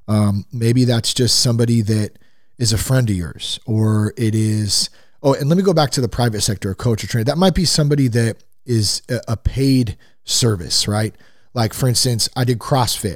Um, 0.07 0.45
maybe 0.51 0.85
that's 0.85 1.13
just 1.13 1.39
somebody 1.39 1.81
that 1.81 2.17
is 2.57 2.73
a 2.73 2.77
friend 2.77 3.09
of 3.09 3.15
yours, 3.15 3.59
or 3.65 4.13
it 4.17 4.33
is. 4.33 4.89
Oh, 5.21 5.33
and 5.33 5.49
let 5.49 5.57
me 5.57 5.63
go 5.63 5.73
back 5.73 5.91
to 5.91 6.01
the 6.01 6.07
private 6.07 6.41
sector, 6.41 6.71
a 6.71 6.75
coach 6.75 7.03
or 7.03 7.07
trainer. 7.07 7.25
That 7.25 7.37
might 7.37 7.53
be 7.53 7.65
somebody 7.65 8.07
that 8.09 8.37
is 8.65 9.01
a 9.27 9.37
paid 9.37 9.97
service, 10.23 10.87
right? 10.87 11.15
Like, 11.57 11.73
for 11.73 11.89
instance, 11.89 12.29
I 12.35 12.43
did 12.43 12.59
CrossFit. 12.59 13.15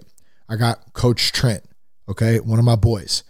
I 0.50 0.56
got 0.56 0.94
Coach 0.94 1.32
Trent, 1.32 1.64
okay, 2.10 2.40
one 2.40 2.58
of 2.58 2.66
my 2.66 2.76
boys. 2.76 3.24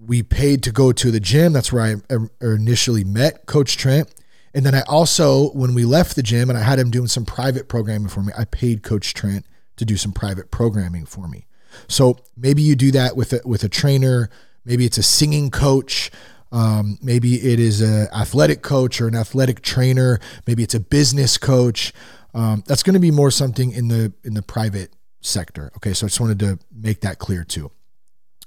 We 0.00 0.24
paid 0.24 0.64
to 0.64 0.72
go 0.72 0.90
to 0.90 1.12
the 1.12 1.20
gym. 1.20 1.52
That's 1.52 1.72
where 1.72 2.00
I 2.10 2.24
initially 2.44 3.04
met 3.04 3.46
Coach 3.46 3.76
Trent. 3.76 4.12
And 4.52 4.66
then 4.66 4.74
I 4.74 4.82
also, 4.88 5.50
when 5.50 5.74
we 5.74 5.84
left 5.84 6.16
the 6.16 6.24
gym 6.24 6.50
and 6.50 6.58
I 6.58 6.62
had 6.62 6.80
him 6.80 6.90
doing 6.90 7.06
some 7.06 7.24
private 7.24 7.68
programming 7.68 8.08
for 8.08 8.20
me, 8.20 8.32
I 8.36 8.46
paid 8.46 8.82
Coach 8.82 9.14
Trent 9.14 9.46
to 9.76 9.84
do 9.84 9.96
some 9.96 10.10
private 10.10 10.50
programming 10.50 11.06
for 11.06 11.28
me. 11.28 11.46
So 11.86 12.18
maybe 12.36 12.62
you 12.62 12.74
do 12.74 12.90
that 12.90 13.16
with 13.16 13.32
a, 13.32 13.40
with 13.44 13.62
a 13.62 13.68
trainer. 13.68 14.28
Maybe 14.64 14.86
it's 14.86 14.98
a 14.98 15.04
singing 15.04 15.52
coach. 15.52 16.10
Um, 16.50 16.98
maybe 17.00 17.36
it 17.36 17.60
is 17.60 17.80
an 17.80 18.08
athletic 18.12 18.62
coach 18.62 19.00
or 19.00 19.06
an 19.06 19.14
athletic 19.14 19.62
trainer. 19.62 20.18
Maybe 20.48 20.64
it's 20.64 20.74
a 20.74 20.80
business 20.80 21.38
coach. 21.38 21.92
Um, 22.34 22.62
that's 22.66 22.82
going 22.82 22.94
to 22.94 23.00
be 23.00 23.10
more 23.10 23.30
something 23.30 23.72
in 23.72 23.88
the 23.88 24.12
in 24.24 24.34
the 24.34 24.42
private 24.42 24.92
sector. 25.20 25.72
Okay, 25.76 25.92
so 25.92 26.06
I 26.06 26.08
just 26.08 26.20
wanted 26.20 26.38
to 26.40 26.58
make 26.72 27.00
that 27.00 27.18
clear 27.18 27.44
too. 27.44 27.70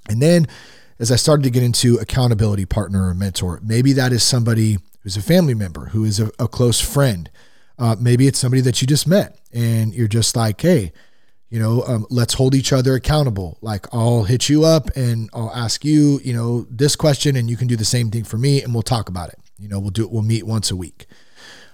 And 0.08 0.20
then 0.20 0.46
as 0.98 1.10
I 1.10 1.16
started 1.16 1.42
to 1.44 1.50
get 1.50 1.62
into 1.62 1.96
accountability 1.96 2.66
partner 2.66 3.08
or 3.08 3.14
mentor, 3.14 3.60
maybe 3.62 3.92
that 3.94 4.12
is 4.12 4.22
somebody 4.22 4.78
who's 5.02 5.16
a 5.16 5.22
family 5.22 5.54
member, 5.54 5.86
who 5.86 6.04
is 6.04 6.20
a, 6.20 6.30
a 6.38 6.46
close 6.46 6.80
friend. 6.80 7.30
Uh, 7.78 7.96
maybe 7.98 8.26
it's 8.26 8.38
somebody 8.38 8.60
that 8.60 8.80
you 8.82 8.86
just 8.86 9.06
met 9.06 9.38
and 9.52 9.94
you're 9.94 10.08
just 10.08 10.36
like, 10.36 10.60
hey, 10.60 10.92
you 11.48 11.58
know, 11.58 11.82
um, 11.82 12.06
let's 12.10 12.34
hold 12.34 12.54
each 12.54 12.72
other 12.72 12.94
accountable. 12.94 13.58
Like 13.62 13.86
I'll 13.92 14.24
hit 14.24 14.48
you 14.48 14.64
up 14.64 14.90
and 14.94 15.30
I'll 15.32 15.50
ask 15.52 15.84
you, 15.84 16.20
you 16.22 16.32
know, 16.32 16.66
this 16.70 16.94
question 16.94 17.34
and 17.34 17.48
you 17.48 17.56
can 17.56 17.66
do 17.66 17.76
the 17.76 17.84
same 17.84 18.10
thing 18.10 18.24
for 18.24 18.36
me 18.36 18.62
and 18.62 18.72
we'll 18.72 18.82
talk 18.82 19.08
about 19.08 19.30
it. 19.30 19.38
You 19.58 19.68
know, 19.68 19.80
we'll 19.80 19.90
do 19.90 20.04
it, 20.04 20.10
we'll 20.10 20.22
meet 20.22 20.46
once 20.46 20.70
a 20.70 20.76
week. 20.76 21.06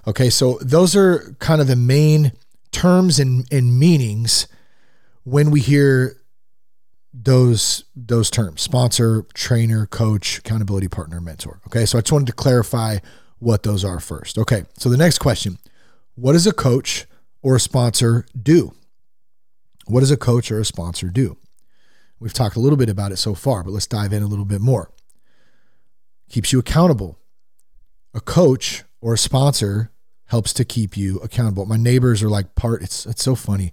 Okay. 0.06 0.30
So 0.30 0.58
those 0.62 0.94
are 0.94 1.34
kind 1.38 1.60
of 1.60 1.66
the 1.66 1.76
main 1.76 2.32
terms 2.72 3.18
and, 3.18 3.46
and 3.50 3.78
meanings 3.78 4.46
when 5.24 5.50
we 5.50 5.60
hear 5.60 6.16
those 7.12 7.84
those 7.96 8.30
terms 8.30 8.60
sponsor 8.60 9.24
trainer 9.32 9.86
coach 9.86 10.38
accountability 10.38 10.86
partner 10.86 11.20
mentor. 11.20 11.60
Okay 11.66 11.86
so 11.86 11.96
i 11.96 12.02
just 12.02 12.12
wanted 12.12 12.26
to 12.26 12.32
clarify 12.32 12.98
what 13.38 13.62
those 13.62 13.84
are 13.84 14.00
first. 14.00 14.36
Okay 14.36 14.64
so 14.76 14.88
the 14.88 14.96
next 14.96 15.18
question 15.18 15.58
what 16.14 16.32
does 16.32 16.46
a 16.46 16.52
coach 16.52 17.06
or 17.42 17.56
a 17.56 17.60
sponsor 17.60 18.26
do? 18.40 18.74
What 19.86 20.00
does 20.00 20.10
a 20.10 20.16
coach 20.16 20.50
or 20.50 20.60
a 20.60 20.64
sponsor 20.64 21.08
do? 21.08 21.38
We've 22.20 22.32
talked 22.32 22.56
a 22.56 22.60
little 22.60 22.76
bit 22.76 22.88
about 22.90 23.12
it 23.12 23.16
so 23.16 23.34
far 23.34 23.64
but 23.64 23.70
let's 23.70 23.86
dive 23.86 24.12
in 24.12 24.22
a 24.22 24.26
little 24.26 24.44
bit 24.44 24.60
more. 24.60 24.90
Keeps 26.28 26.52
you 26.52 26.58
accountable. 26.58 27.18
A 28.12 28.20
coach 28.20 28.84
or 29.00 29.14
a 29.14 29.18
sponsor 29.18 29.90
helps 30.26 30.52
to 30.52 30.64
keep 30.64 30.96
you 30.96 31.18
accountable 31.18 31.66
my 31.66 31.76
neighbors 31.76 32.22
are 32.22 32.28
like 32.28 32.54
part 32.54 32.82
it's 32.82 33.06
it's 33.06 33.22
so 33.22 33.34
funny 33.34 33.72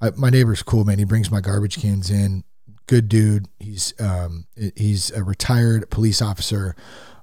I, 0.00 0.10
my 0.10 0.30
neighbor's 0.30 0.62
cool 0.62 0.84
man 0.84 0.98
he 0.98 1.04
brings 1.04 1.30
my 1.30 1.40
garbage 1.40 1.80
cans 1.80 2.10
in 2.10 2.44
good 2.88 3.08
dude. 3.08 3.46
He's 3.60 3.94
um, 4.00 4.46
he's 4.74 5.12
a 5.12 5.22
retired 5.22 5.88
police 5.90 6.20
officer. 6.20 6.74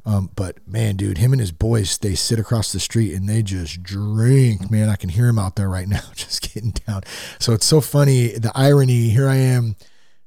Um, 0.07 0.29
but 0.35 0.65
man, 0.67 0.97
dude, 0.97 1.17
him 1.17 1.33
and 1.33 1.39
his 1.39 1.51
boys, 1.51 1.97
they 1.97 2.13
sit 2.13 2.37
across 2.37 2.71
the 2.71 2.79
street 2.79 3.15
and 3.15 3.27
they 3.27 3.41
just 3.41 3.81
drink. 3.81 4.69
Man, 4.69 4.87
I 4.87 4.95
can 4.95 5.09
hear 5.09 5.27
him 5.27 5.39
out 5.39 5.55
there 5.55 5.67
right 5.67 5.87
now, 5.89 6.03
just 6.15 6.53
getting 6.53 6.71
down. 6.71 7.01
So 7.39 7.53
it's 7.53 7.65
so 7.65 7.81
funny. 7.81 8.27
The 8.27 8.51
irony 8.55 9.09
here 9.09 9.27
I 9.27 9.35
am, 9.35 9.75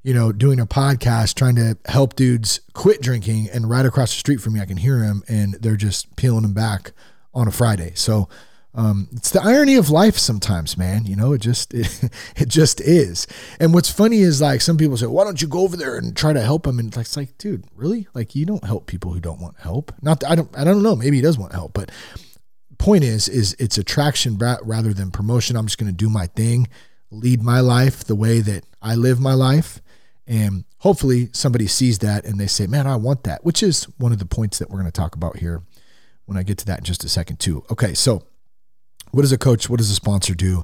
you 0.03 0.13
know, 0.13 0.33
doing 0.33 0.59
a 0.59 0.67
podcast 0.67 1.35
trying 1.37 1.55
to 1.55 1.79
help 1.87 2.17
dudes 2.17 2.61
quit 2.75 3.01
drinking, 3.01 3.49
and 3.53 3.71
right 3.71 3.87
across 3.87 4.13
the 4.13 4.19
street 4.19 4.41
from 4.41 4.55
me, 4.55 4.61
I 4.61 4.67
can 4.67 4.77
hear 4.77 5.05
him 5.05 5.23
and 5.29 5.55
they're 5.55 5.77
just 5.77 6.15
peeling 6.17 6.45
him 6.45 6.55
back 6.55 6.93
on 7.39 7.47
a 7.47 7.53
Friday. 7.53 7.93
So 7.95 8.29
um, 8.75 9.09
it's 9.13 9.31
the 9.31 9.43
irony 9.43 9.77
of 9.77 9.91
life 9.91 10.19
sometimes, 10.19 10.77
man. 10.77 11.07
You 11.07 11.17
know, 11.17 11.33
it 11.33 11.41
just 11.41 11.73
it, 11.75 12.11
it 12.37 12.49
just 12.49 12.81
is. 12.81 13.27
And 13.59 13.73
what's 13.73 13.91
funny 13.91 14.19
is 14.19 14.41
like 14.41 14.61
some 14.61 14.77
people 14.77 14.97
say, 14.97 15.07
"Why 15.07 15.25
don't 15.25 15.41
you 15.41 15.49
go 15.49 15.61
over 15.61 15.77
there 15.77 15.97
and 15.97 16.17
try 16.17 16.33
to 16.33 16.41
help 16.41 16.65
them?" 16.65 16.79
And 16.79 16.95
it's 16.95 17.17
like, 17.17 17.39
dude, 17.39 17.65
really? 17.75 18.09
Like 18.13 18.35
you 18.35 18.45
don't 18.45 18.65
help 18.65 18.87
people 18.87 19.13
who 19.13 19.21
don't 19.21 19.41
want 19.41 19.59
help. 19.61 19.93
Not 20.03 20.23
I 20.25 20.35
don't 20.35 20.51
I 20.57 20.65
don't 20.65 20.83
know. 20.83 20.97
Maybe 20.97 21.17
he 21.17 21.23
does 21.23 21.39
want 21.39 21.53
help, 21.53 21.73
but 21.73 21.91
point 22.79 23.05
is 23.05 23.29
is 23.29 23.57
it's 23.59 23.79
attraction 23.79 24.39
rather 24.39 24.93
than 24.93 25.11
promotion. 25.11 25.57
I'm 25.57 25.67
just 25.67 25.79
going 25.79 25.91
to 25.91 25.97
do 25.97 26.09
my 26.09 26.27
thing, 26.27 26.69
lead 27.11 27.43
my 27.43 27.61
life 27.61 28.05
the 28.05 28.17
way 28.17 28.41
that 28.41 28.65
I 28.83 28.97
live 28.97 29.19
my 29.19 29.35
life, 29.35 29.81
and 30.27 30.65
hopefully 30.79 31.31
somebody 31.33 31.67
sees 31.67 31.99
that 32.01 32.25
and 32.25 32.39
they 32.39 32.47
say, 32.47 32.67
"Man, 32.67 32.87
I 32.87 32.97
want 32.97 33.25
that," 33.25 33.45
which 33.45 33.63
is 33.63 33.85
one 33.99 34.13
of 34.13 34.19
the 34.19 34.27
points 34.27 34.59
that 34.59 34.71
we're 34.71 34.79
going 34.79 34.93
to 34.93 35.01
talk 35.01 35.15
about 35.15 35.39
here 35.39 35.63
when 36.29 36.37
I 36.37 36.43
get 36.43 36.59
to 36.59 36.67
that 36.67 36.81
in 36.81 36.85
just 36.85 37.05
a 37.05 37.09
second 37.09 37.41
too. 37.41 37.65
Okay, 37.71 37.95
so 37.95 38.23
what 39.13 39.23
does 39.23 39.33
a 39.33 39.39
coach, 39.39 39.71
what 39.71 39.79
does 39.79 39.91
a 39.91 39.95
sponsor 39.95 40.35
do? 40.35 40.63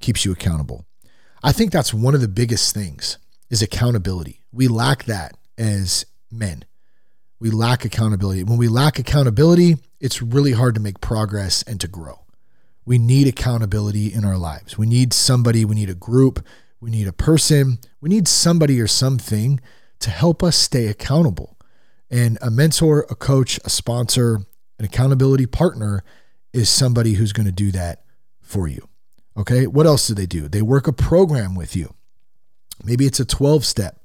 Keeps 0.00 0.24
you 0.24 0.32
accountable. 0.32 0.86
I 1.42 1.52
think 1.52 1.70
that's 1.70 1.92
one 1.92 2.14
of 2.14 2.22
the 2.22 2.28
biggest 2.28 2.74
things 2.74 3.18
is 3.50 3.60
accountability. 3.60 4.40
We 4.52 4.68
lack 4.68 5.04
that 5.04 5.36
as 5.58 6.06
men. 6.30 6.64
We 7.38 7.50
lack 7.50 7.84
accountability. 7.84 8.42
When 8.42 8.56
we 8.56 8.68
lack 8.68 8.98
accountability, 8.98 9.76
it's 10.00 10.22
really 10.22 10.52
hard 10.52 10.74
to 10.76 10.80
make 10.80 11.02
progress 11.02 11.62
and 11.64 11.78
to 11.82 11.88
grow. 11.88 12.24
We 12.86 12.96
need 12.96 13.28
accountability 13.28 14.14
in 14.14 14.24
our 14.24 14.38
lives. 14.38 14.78
We 14.78 14.86
need 14.86 15.12
somebody, 15.12 15.66
we 15.66 15.74
need 15.74 15.90
a 15.90 15.94
group, 15.94 16.42
we 16.80 16.90
need 16.90 17.06
a 17.06 17.12
person, 17.12 17.80
we 18.00 18.08
need 18.08 18.28
somebody 18.28 18.80
or 18.80 18.86
something 18.86 19.60
to 20.00 20.08
help 20.08 20.42
us 20.42 20.56
stay 20.56 20.86
accountable. 20.86 21.58
And 22.10 22.38
a 22.40 22.50
mentor, 22.50 23.04
a 23.10 23.14
coach, 23.14 23.60
a 23.62 23.68
sponsor, 23.68 24.46
an 24.78 24.84
accountability 24.84 25.46
partner 25.46 26.04
is 26.52 26.68
somebody 26.68 27.14
who's 27.14 27.32
going 27.32 27.46
to 27.46 27.52
do 27.52 27.70
that 27.72 28.04
for 28.40 28.68
you. 28.68 28.88
Okay. 29.36 29.66
What 29.66 29.86
else 29.86 30.06
do 30.06 30.14
they 30.14 30.26
do? 30.26 30.48
They 30.48 30.62
work 30.62 30.86
a 30.86 30.92
program 30.92 31.54
with 31.54 31.76
you. 31.76 31.94
Maybe 32.84 33.06
it's 33.06 33.20
a 33.20 33.24
12 33.24 33.64
step. 33.64 34.00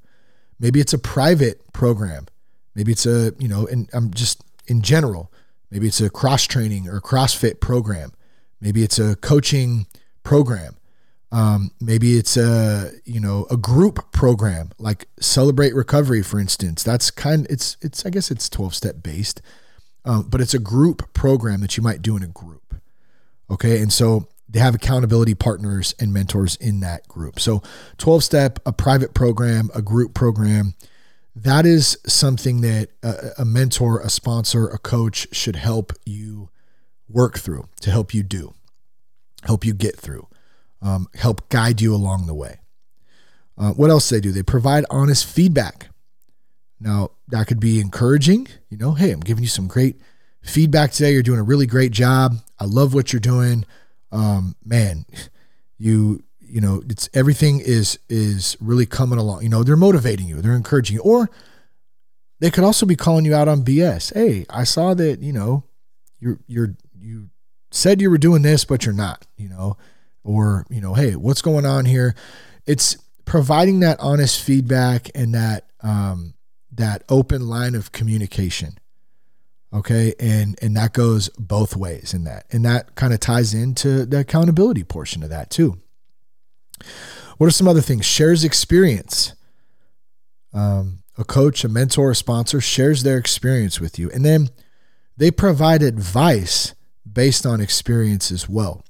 Maybe 0.58 0.80
it's 0.80 0.92
a 0.92 0.98
private 0.98 1.72
program. 1.72 2.26
Maybe 2.74 2.92
it's 2.92 3.06
a, 3.06 3.32
you 3.38 3.48
know, 3.48 3.66
and 3.66 3.88
I'm 3.92 4.12
just 4.12 4.42
in 4.66 4.82
general, 4.82 5.32
maybe 5.70 5.86
it's 5.86 6.00
a 6.00 6.10
cross 6.10 6.46
training 6.46 6.88
or 6.88 7.00
CrossFit 7.00 7.60
program. 7.60 8.12
Maybe 8.60 8.82
it's 8.82 8.98
a 8.98 9.16
coaching 9.16 9.86
program. 10.22 10.76
Um, 11.32 11.70
maybe 11.80 12.18
it's 12.18 12.36
a 12.36 12.90
you 13.06 13.18
know 13.18 13.46
a 13.50 13.56
group 13.56 14.12
program 14.12 14.70
like 14.78 15.08
Celebrate 15.18 15.74
Recovery, 15.74 16.22
for 16.22 16.38
instance. 16.38 16.82
That's 16.82 17.10
kind. 17.10 17.46
It's 17.48 17.78
it's 17.80 18.04
I 18.04 18.10
guess 18.10 18.30
it's 18.30 18.50
twelve 18.50 18.74
step 18.74 19.02
based, 19.02 19.40
um, 20.04 20.26
but 20.28 20.40
it's 20.40 20.54
a 20.54 20.58
group 20.58 21.12
program 21.14 21.60
that 21.60 21.76
you 21.76 21.82
might 21.82 22.02
do 22.02 22.16
in 22.16 22.22
a 22.22 22.28
group. 22.28 22.74
Okay. 23.50 23.80
And 23.80 23.92
so 23.92 24.28
they 24.48 24.60
have 24.60 24.74
accountability 24.74 25.34
partners 25.34 25.94
and 25.98 26.12
mentors 26.12 26.56
in 26.56 26.80
that 26.80 27.08
group. 27.08 27.40
So 27.40 27.62
12 27.98 28.24
step, 28.24 28.58
a 28.66 28.72
private 28.72 29.14
program, 29.14 29.70
a 29.74 29.82
group 29.82 30.14
program, 30.14 30.74
that 31.34 31.64
is 31.64 31.96
something 32.06 32.60
that 32.60 32.90
a, 33.02 33.30
a 33.38 33.44
mentor, 33.44 34.00
a 34.00 34.10
sponsor, 34.10 34.68
a 34.68 34.78
coach 34.78 35.26
should 35.32 35.56
help 35.56 35.92
you 36.04 36.50
work 37.08 37.38
through, 37.38 37.68
to 37.80 37.90
help 37.90 38.12
you 38.12 38.22
do, 38.22 38.54
help 39.44 39.64
you 39.64 39.72
get 39.72 39.96
through, 39.96 40.28
um, 40.82 41.08
help 41.14 41.48
guide 41.48 41.80
you 41.80 41.94
along 41.94 42.26
the 42.26 42.34
way. 42.34 42.60
Uh, 43.56 43.72
what 43.72 43.90
else 43.90 44.08
they 44.08 44.20
do? 44.20 44.32
They 44.32 44.42
provide 44.42 44.84
honest 44.90 45.24
feedback. 45.24 45.88
Now, 46.82 47.12
that 47.28 47.46
could 47.46 47.60
be 47.60 47.80
encouraging, 47.80 48.48
you 48.68 48.76
know, 48.76 48.92
hey, 48.92 49.12
I'm 49.12 49.20
giving 49.20 49.44
you 49.44 49.48
some 49.48 49.68
great 49.68 50.00
feedback 50.42 50.90
today. 50.92 51.12
You're 51.12 51.22
doing 51.22 51.38
a 51.38 51.44
really 51.44 51.66
great 51.66 51.92
job. 51.92 52.36
I 52.58 52.64
love 52.64 52.92
what 52.92 53.12
you're 53.12 53.20
doing. 53.20 53.64
Um, 54.10 54.56
man, 54.64 55.06
you 55.78 56.22
you 56.40 56.60
know, 56.60 56.82
it's 56.88 57.08
everything 57.14 57.60
is 57.60 57.98
is 58.10 58.56
really 58.60 58.84
coming 58.84 59.18
along. 59.18 59.42
You 59.42 59.48
know, 59.48 59.62
they're 59.62 59.76
motivating 59.76 60.26
you, 60.26 60.42
they're 60.42 60.54
encouraging 60.54 60.96
you. 60.96 61.02
Or 61.02 61.30
they 62.40 62.50
could 62.50 62.64
also 62.64 62.84
be 62.84 62.96
calling 62.96 63.24
you 63.24 63.34
out 63.34 63.48
on 63.48 63.64
BS. 63.64 64.12
Hey, 64.12 64.44
I 64.50 64.64
saw 64.64 64.92
that, 64.94 65.20
you 65.20 65.32
know, 65.32 65.64
you're 66.18 66.40
you're 66.46 66.74
you 67.00 67.30
said 67.70 68.00
you 68.02 68.10
were 68.10 68.18
doing 68.18 68.42
this, 68.42 68.64
but 68.64 68.84
you're 68.84 68.94
not, 68.94 69.26
you 69.36 69.48
know, 69.48 69.78
or, 70.24 70.66
you 70.68 70.80
know, 70.80 70.94
hey, 70.94 71.16
what's 71.16 71.40
going 71.40 71.64
on 71.64 71.84
here? 71.84 72.14
It's 72.66 72.96
providing 73.24 73.80
that 73.80 73.98
honest 74.00 74.42
feedback 74.42 75.08
and 75.14 75.34
that 75.34 75.66
um 75.80 76.34
that 76.72 77.04
open 77.08 77.46
line 77.48 77.74
of 77.74 77.92
communication 77.92 78.78
okay? 79.72 80.14
And 80.20 80.58
and 80.62 80.76
that 80.76 80.92
goes 80.92 81.28
both 81.30 81.76
ways 81.76 82.14
in 82.14 82.24
that. 82.24 82.46
And 82.50 82.64
that 82.64 82.94
kind 82.94 83.12
of 83.12 83.20
ties 83.20 83.54
into 83.54 84.04
the 84.04 84.20
accountability 84.20 84.84
portion 84.84 85.22
of 85.22 85.30
that 85.30 85.50
too. 85.50 85.78
What 87.38 87.46
are 87.46 87.50
some 87.50 87.68
other 87.68 87.80
things? 87.80 88.04
Shares 88.04 88.44
experience. 88.44 89.34
Um, 90.52 90.98
a 91.16 91.24
coach 91.24 91.64
a 91.64 91.68
mentor 91.68 92.10
a 92.10 92.14
sponsor 92.14 92.60
shares 92.60 93.02
their 93.02 93.18
experience 93.18 93.80
with 93.80 93.98
you. 93.98 94.10
And 94.10 94.24
then 94.24 94.50
they 95.16 95.30
provide 95.30 95.82
advice 95.82 96.74
based 97.10 97.46
on 97.46 97.60
experience 97.60 98.30
as 98.30 98.48
well. 98.48 98.84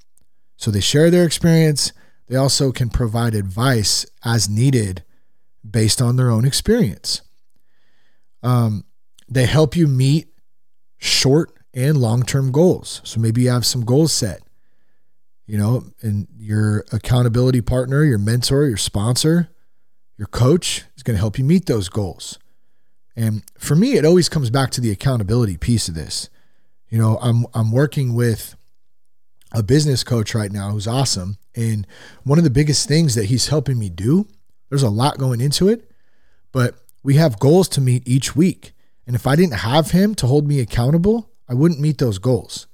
So 0.56 0.70
they 0.70 0.80
share 0.80 1.10
their 1.10 1.24
experience. 1.24 1.92
They 2.28 2.36
also 2.36 2.72
can 2.72 2.90
provide 2.90 3.34
advice 3.34 4.06
as 4.24 4.48
needed 4.48 5.04
based 5.68 6.00
on 6.00 6.16
their 6.16 6.30
own 6.30 6.44
experience 6.44 7.22
um, 8.42 8.84
they 9.28 9.46
help 9.46 9.76
you 9.76 9.86
meet 9.86 10.28
short 10.98 11.52
and 11.74 11.96
long 11.96 12.22
term 12.22 12.52
goals. 12.52 13.00
So 13.04 13.20
maybe 13.20 13.42
you 13.42 13.50
have 13.50 13.66
some 13.66 13.84
goals 13.84 14.12
set, 14.12 14.42
you 15.46 15.58
know, 15.58 15.84
and 16.00 16.28
your 16.36 16.84
accountability 16.92 17.60
partner, 17.60 18.04
your 18.04 18.18
mentor, 18.18 18.66
your 18.66 18.76
sponsor, 18.76 19.48
your 20.18 20.26
coach 20.26 20.84
is 20.96 21.02
going 21.02 21.16
to 21.16 21.20
help 21.20 21.38
you 21.38 21.44
meet 21.44 21.66
those 21.66 21.88
goals. 21.88 22.38
And 23.16 23.42
for 23.58 23.74
me, 23.74 23.94
it 23.94 24.04
always 24.04 24.28
comes 24.28 24.50
back 24.50 24.70
to 24.72 24.80
the 24.80 24.90
accountability 24.90 25.56
piece 25.56 25.88
of 25.88 25.94
this. 25.94 26.30
You 26.88 26.98
know, 26.98 27.18
I'm 27.22 27.46
I'm 27.54 27.72
working 27.72 28.14
with 28.14 28.54
a 29.52 29.62
business 29.62 30.02
coach 30.04 30.34
right 30.34 30.52
now 30.52 30.70
who's 30.70 30.86
awesome. 30.86 31.38
And 31.54 31.86
one 32.24 32.38
of 32.38 32.44
the 32.44 32.50
biggest 32.50 32.88
things 32.88 33.14
that 33.14 33.26
he's 33.26 33.48
helping 33.48 33.78
me 33.78 33.90
do, 33.90 34.26
there's 34.70 34.82
a 34.82 34.90
lot 34.90 35.18
going 35.18 35.40
into 35.40 35.68
it, 35.68 35.90
but 36.52 36.76
we 37.02 37.14
have 37.16 37.38
goals 37.38 37.68
to 37.70 37.80
meet 37.80 38.06
each 38.06 38.36
week. 38.36 38.72
And 39.06 39.16
if 39.16 39.26
I 39.26 39.36
didn't 39.36 39.58
have 39.58 39.90
him 39.90 40.14
to 40.16 40.26
hold 40.26 40.46
me 40.46 40.60
accountable, 40.60 41.30
I 41.48 41.54
wouldn't 41.54 41.80
meet 41.80 41.98
those 41.98 42.18
goals. 42.18 42.66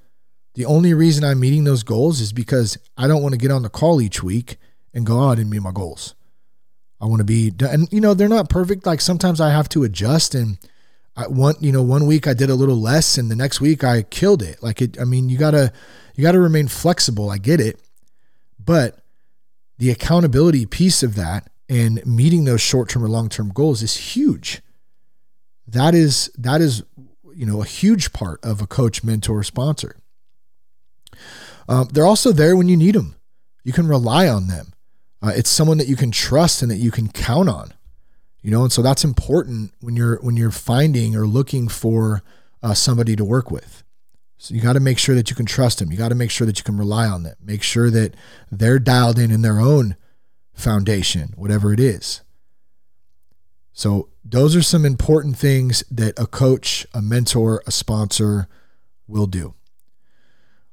The 0.54 0.64
only 0.64 0.92
reason 0.92 1.24
I'm 1.24 1.40
meeting 1.40 1.64
those 1.64 1.82
goals 1.82 2.20
is 2.20 2.32
because 2.32 2.78
I 2.96 3.06
don't 3.06 3.22
want 3.22 3.32
to 3.32 3.38
get 3.38 3.50
on 3.50 3.62
the 3.62 3.68
call 3.68 4.00
each 4.00 4.22
week 4.22 4.56
and 4.92 5.06
go, 5.06 5.20
oh, 5.20 5.28
I 5.28 5.36
didn't 5.36 5.50
meet 5.50 5.62
my 5.62 5.72
goals. 5.72 6.14
I 7.00 7.06
want 7.06 7.20
to 7.20 7.24
be, 7.24 7.52
and 7.60 7.90
you 7.92 8.00
know, 8.00 8.12
they're 8.12 8.28
not 8.28 8.48
perfect. 8.48 8.84
Like 8.84 9.00
sometimes 9.00 9.40
I 9.40 9.50
have 9.50 9.68
to 9.70 9.84
adjust 9.84 10.34
and 10.34 10.58
I 11.16 11.28
want, 11.28 11.62
you 11.62 11.72
know, 11.72 11.82
one 11.82 12.06
week 12.06 12.26
I 12.26 12.34
did 12.34 12.50
a 12.50 12.54
little 12.54 12.76
less 12.76 13.18
and 13.18 13.30
the 13.30 13.36
next 13.36 13.60
week 13.60 13.84
I 13.84 14.02
killed 14.02 14.42
it. 14.42 14.62
Like 14.62 14.82
it, 14.82 15.00
I 15.00 15.04
mean, 15.04 15.28
you 15.28 15.38
gotta, 15.38 15.72
you 16.16 16.22
gotta 16.22 16.40
remain 16.40 16.66
flexible. 16.68 17.30
I 17.30 17.38
get 17.38 17.60
it. 17.60 17.80
But 18.58 18.98
the 19.78 19.90
accountability 19.90 20.66
piece 20.66 21.02
of 21.02 21.14
that 21.14 21.48
and 21.68 22.04
meeting 22.06 22.44
those 22.44 22.60
short-term 22.60 23.04
or 23.04 23.08
long-term 23.08 23.50
goals 23.50 23.82
is 23.82 23.96
huge. 23.96 24.62
That 25.66 25.94
is 25.94 26.30
that 26.38 26.60
is 26.60 26.82
you 27.34 27.44
know 27.46 27.60
a 27.60 27.66
huge 27.66 28.12
part 28.12 28.42
of 28.42 28.62
a 28.62 28.66
coach, 28.66 29.04
mentor, 29.04 29.42
sponsor. 29.42 29.96
Um, 31.68 31.88
they're 31.92 32.06
also 32.06 32.32
there 32.32 32.56
when 32.56 32.68
you 32.68 32.76
need 32.76 32.94
them. 32.94 33.16
you 33.64 33.72
can 33.74 33.86
rely 33.86 34.26
on 34.28 34.48
them. 34.48 34.72
Uh, 35.20 35.32
it's 35.36 35.50
someone 35.50 35.76
that 35.78 35.88
you 35.88 35.96
can 35.96 36.10
trust 36.10 36.62
and 36.62 36.70
that 36.70 36.76
you 36.76 36.90
can 36.90 37.08
count 37.08 37.48
on. 37.48 37.74
You 38.40 38.50
know, 38.50 38.62
and 38.62 38.72
so 38.72 38.82
that's 38.82 39.04
important 39.04 39.72
when 39.80 39.96
you're 39.96 40.16
when 40.22 40.36
you're 40.36 40.50
finding 40.50 41.14
or 41.14 41.26
looking 41.26 41.68
for 41.68 42.22
uh, 42.62 42.72
somebody 42.72 43.14
to 43.16 43.24
work 43.24 43.50
with. 43.50 43.82
So 44.38 44.54
you 44.54 44.60
got 44.60 44.74
to 44.74 44.80
make 44.80 44.98
sure 44.98 45.16
that 45.16 45.28
you 45.28 45.36
can 45.36 45.46
trust 45.46 45.80
them. 45.80 45.90
You 45.90 45.98
got 45.98 46.10
to 46.10 46.14
make 46.14 46.30
sure 46.30 46.46
that 46.46 46.58
you 46.58 46.64
can 46.64 46.78
rely 46.78 47.06
on 47.06 47.24
them. 47.24 47.34
Make 47.42 47.62
sure 47.62 47.90
that 47.90 48.14
they're 48.50 48.78
dialed 48.78 49.18
in 49.18 49.32
in 49.32 49.42
their 49.42 49.58
own 49.58 49.96
foundation, 50.58 51.32
whatever 51.36 51.72
it 51.72 51.80
is. 51.80 52.22
So 53.72 54.08
those 54.24 54.56
are 54.56 54.62
some 54.62 54.84
important 54.84 55.36
things 55.38 55.84
that 55.90 56.18
a 56.18 56.26
coach, 56.26 56.86
a 56.92 57.00
mentor, 57.00 57.62
a 57.66 57.70
sponsor 57.70 58.48
will 59.06 59.26
do. 59.26 59.54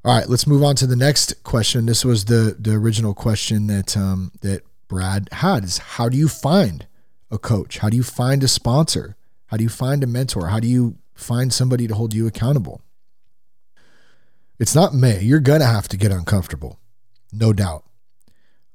All 0.04 0.16
right, 0.16 0.28
let's 0.28 0.48
move 0.48 0.64
on 0.64 0.76
to 0.78 0.88
the 0.88 0.96
next 0.96 1.44
question. 1.44 1.86
This 1.86 2.04
was 2.04 2.26
the 2.26 2.56
the 2.60 2.74
original 2.74 3.14
question 3.14 3.68
that 3.68 3.96
um, 3.96 4.32
that 4.42 4.64
Brad 4.88 5.30
had: 5.32 5.64
is 5.64 5.78
how 5.78 6.10
do 6.10 6.18
you 6.18 6.28
find 6.28 6.88
a 7.32 7.38
coach? 7.38 7.80
How 7.80 7.90
do 7.90 7.98
you 7.98 8.04
find 8.04 8.44
a 8.44 8.48
sponsor? 8.48 9.16
How 9.48 9.58
do 9.58 9.64
you 9.64 9.70
find 9.70 10.04
a 10.04 10.08
mentor? 10.08 10.48
How 10.48 10.60
do 10.60 10.68
you 10.68 10.98
find 11.14 11.54
somebody 11.54 11.88
to 11.88 11.96
hold 11.96 12.14
you 12.14 12.28
accountable? 12.28 12.82
It's 14.60 14.76
not 14.76 14.94
me. 14.94 15.20
You're 15.20 15.40
gonna 15.40 15.66
have 15.66 15.88
to 15.90 15.98
get 15.98 16.12
uncomfortable, 16.12 16.80
no 17.32 17.54
doubt. 17.54 17.85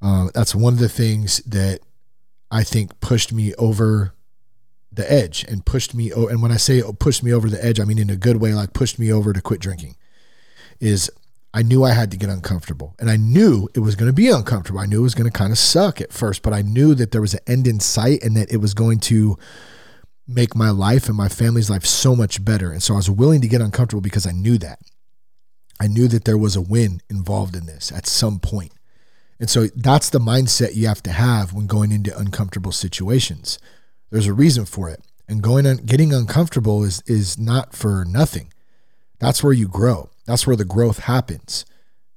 Uh, 0.03 0.29
that's 0.35 0.55
one 0.55 0.73
of 0.73 0.79
the 0.79 0.89
things 0.89 1.39
that 1.47 1.81
I 2.51 2.65
think 2.65 3.01
pushed 3.01 3.33
me 3.33 3.55
over 3.55 4.15
the 4.93 5.11
edge 5.11 5.45
and 5.49 5.65
pushed 5.65 5.95
me. 5.95 6.11
And 6.11 6.43
when 6.43 6.53
I 6.53 6.57
say 6.57 6.83
pushed 6.99 7.23
me 7.23 7.33
over 7.33 7.49
the 7.49 7.65
edge, 7.65 7.79
I 7.79 7.85
mean 7.85 7.99
in 7.99 8.11
a 8.11 8.17
good 8.17 8.39
way, 8.39 8.55
like 8.55 8.73
pushed 8.73 8.99
me 8.99 9.13
over 9.13 9.33
to 9.33 9.41
quit 9.41 9.61
drinking. 9.61 9.97
Is 10.81 11.11
I 11.53 11.63
knew 11.63 11.85
I 11.85 11.93
had 11.93 12.11
to 12.13 12.17
get 12.17 12.31
uncomfortable 12.31 12.95
and 12.99 13.11
I 13.11 13.17
knew 13.17 13.69
it 13.75 13.81
was 13.81 13.97
going 13.97 14.09
to 14.09 14.15
be 14.15 14.29
uncomfortable. 14.29 14.81
I 14.81 14.87
knew 14.87 15.01
it 15.01 15.05
was 15.05 15.15
going 15.15 15.31
to 15.31 15.39
kind 15.39 15.53
of 15.53 15.59
suck 15.59 16.01
at 16.01 16.13
first, 16.13 16.43
but 16.43 16.53
I 16.53 16.63
knew 16.63 16.95
that 16.95 17.11
there 17.11 17.21
was 17.21 17.35
an 17.35 17.41
end 17.47 17.67
in 17.67 17.81
sight 17.81 18.23
and 18.23 18.37
that 18.37 18.53
it 18.53 18.59
was 18.59 18.73
going 18.73 19.01
to 19.01 19.37
make 20.27 20.55
my 20.55 20.71
life 20.71 21.09
and 21.09 21.17
my 21.17 21.29
family's 21.29 21.69
life 21.69 21.85
so 21.85 22.15
much 22.15 22.45
better. 22.45 22.71
And 22.71 22.83
so 22.83 22.95
I 22.95 22.99
was 22.99 23.11
willing 23.11 23.41
to 23.41 23.49
get 23.49 23.61
uncomfortable 23.61 24.01
because 24.01 24.27
I 24.27 24.33
knew 24.33 24.59
that. 24.59 24.79
I 25.81 25.89
knew 25.89 26.09
that 26.09 26.25
there 26.25 26.39
was 26.39 26.57
a 26.57 26.61
win 26.61 27.01
involved 27.11 27.57
in 27.57 27.67
this 27.67 27.91
at 27.91 28.07
some 28.07 28.39
point. 28.39 28.73
And 29.41 29.49
so 29.49 29.67
that's 29.75 30.11
the 30.11 30.21
mindset 30.21 30.77
you 30.77 30.87
have 30.87 31.03
to 31.05 31.11
have 31.11 31.55
when 31.55 31.67
going 31.67 31.91
into 31.91 32.17
uncomfortable 32.17 32.73
situations. 32.73 33.59
There's 34.11 34.27
a 34.27 34.35
reason 34.35 34.67
for 34.67 34.91
it. 34.91 35.03
And 35.27 35.43
going 35.43 35.65
and 35.65 35.87
getting 35.87 36.13
uncomfortable 36.13 36.85
is 36.85 37.03
is 37.07 37.39
not 37.39 37.75
for 37.75 38.05
nothing. 38.05 38.53
That's 39.19 39.43
where 39.43 39.53
you 39.53 39.67
grow. 39.67 40.11
That's 40.27 40.47
where 40.47 40.57
the 40.57 40.65
growth 40.65 41.01
happens 41.01 41.65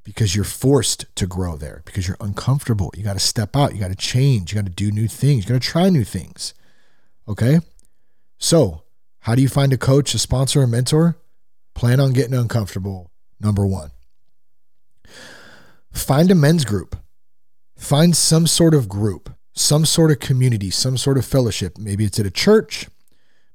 because 0.03 0.35
you're 0.35 0.43
forced 0.43 1.05
to 1.15 1.25
grow 1.25 1.55
there 1.55 1.81
because 1.85 2.07
you're 2.07 2.17
uncomfortable. 2.19 2.91
You 2.95 3.03
got 3.03 3.13
to 3.13 3.19
step 3.19 3.55
out, 3.55 3.73
you 3.73 3.79
got 3.79 3.89
to 3.89 3.95
change, 3.95 4.51
you 4.51 4.59
got 4.59 4.65
to 4.65 4.71
do 4.71 4.91
new 4.91 5.07
things, 5.07 5.45
you 5.45 5.53
got 5.53 5.61
to 5.61 5.67
try 5.67 5.89
new 5.89 6.03
things. 6.03 6.53
Okay? 7.27 7.59
So, 8.37 8.83
how 9.19 9.35
do 9.35 9.41
you 9.41 9.47
find 9.47 9.71
a 9.71 9.77
coach, 9.77 10.13
a 10.13 10.19
sponsor, 10.19 10.61
a 10.63 10.67
mentor? 10.67 11.17
Plan 11.73 11.99
on 11.99 12.11
getting 12.11 12.33
uncomfortable. 12.33 13.11
Number 13.39 13.65
1. 13.65 13.91
Find 15.93 16.29
a 16.29 16.35
men's 16.35 16.65
group. 16.65 16.97
Find 17.75 18.15
some 18.15 18.47
sort 18.47 18.73
of 18.73 18.87
group, 18.87 19.33
some 19.53 19.85
sort 19.85 20.11
of 20.11 20.19
community, 20.19 20.69
some 20.69 20.97
sort 20.97 21.17
of 21.17 21.25
fellowship. 21.25 21.77
Maybe 21.77 22.05
it's 22.05 22.19
at 22.19 22.25
a 22.25 22.31
church, 22.31 22.87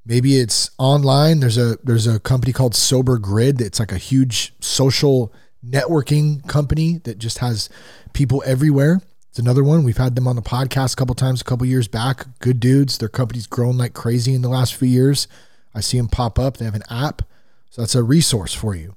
Maybe 0.09 0.39
it's 0.39 0.71
online. 0.79 1.41
There's 1.41 1.59
a 1.59 1.77
there's 1.85 2.07
a 2.07 2.19
company 2.19 2.51
called 2.55 2.75
Sober 2.75 3.19
Grid. 3.19 3.61
It's 3.61 3.79
like 3.79 3.93
a 3.93 3.99
huge 3.99 4.55
social 4.59 5.35
networking 5.63 6.47
company 6.49 6.97
that 7.05 7.19
just 7.19 7.39
has 7.39 7.69
people 8.15 8.43
everywhere. 8.47 9.03
It's 9.29 9.39
another 9.39 9.63
one. 9.63 9.85
We've 9.85 9.99
had 9.99 10.17
them 10.17 10.27
on 10.27 10.35
the 10.35 10.41
podcast 10.41 10.95
a 10.95 10.97
couple 10.97 11.15
times 11.15 11.43
a 11.43 11.45
couple 11.45 11.67
years 11.67 11.89
back. 11.89 12.25
Good 12.39 12.59
dudes. 12.59 12.97
Their 12.97 13.11
company's 13.11 13.47
grown 13.47 13.77
like 13.77 13.93
crazy 13.93 14.33
in 14.33 14.41
the 14.41 14.49
last 14.49 14.75
few 14.75 14.89
years. 14.89 15.29
I 15.75 15.81
see 15.81 15.99
them 15.99 16.09
pop 16.09 16.39
up. 16.39 16.57
They 16.57 16.65
have 16.65 16.75
an 16.75 16.85
app. 16.89 17.21
So 17.69 17.83
that's 17.83 17.95
a 17.95 18.03
resource 18.03 18.55
for 18.55 18.75
you. 18.75 18.95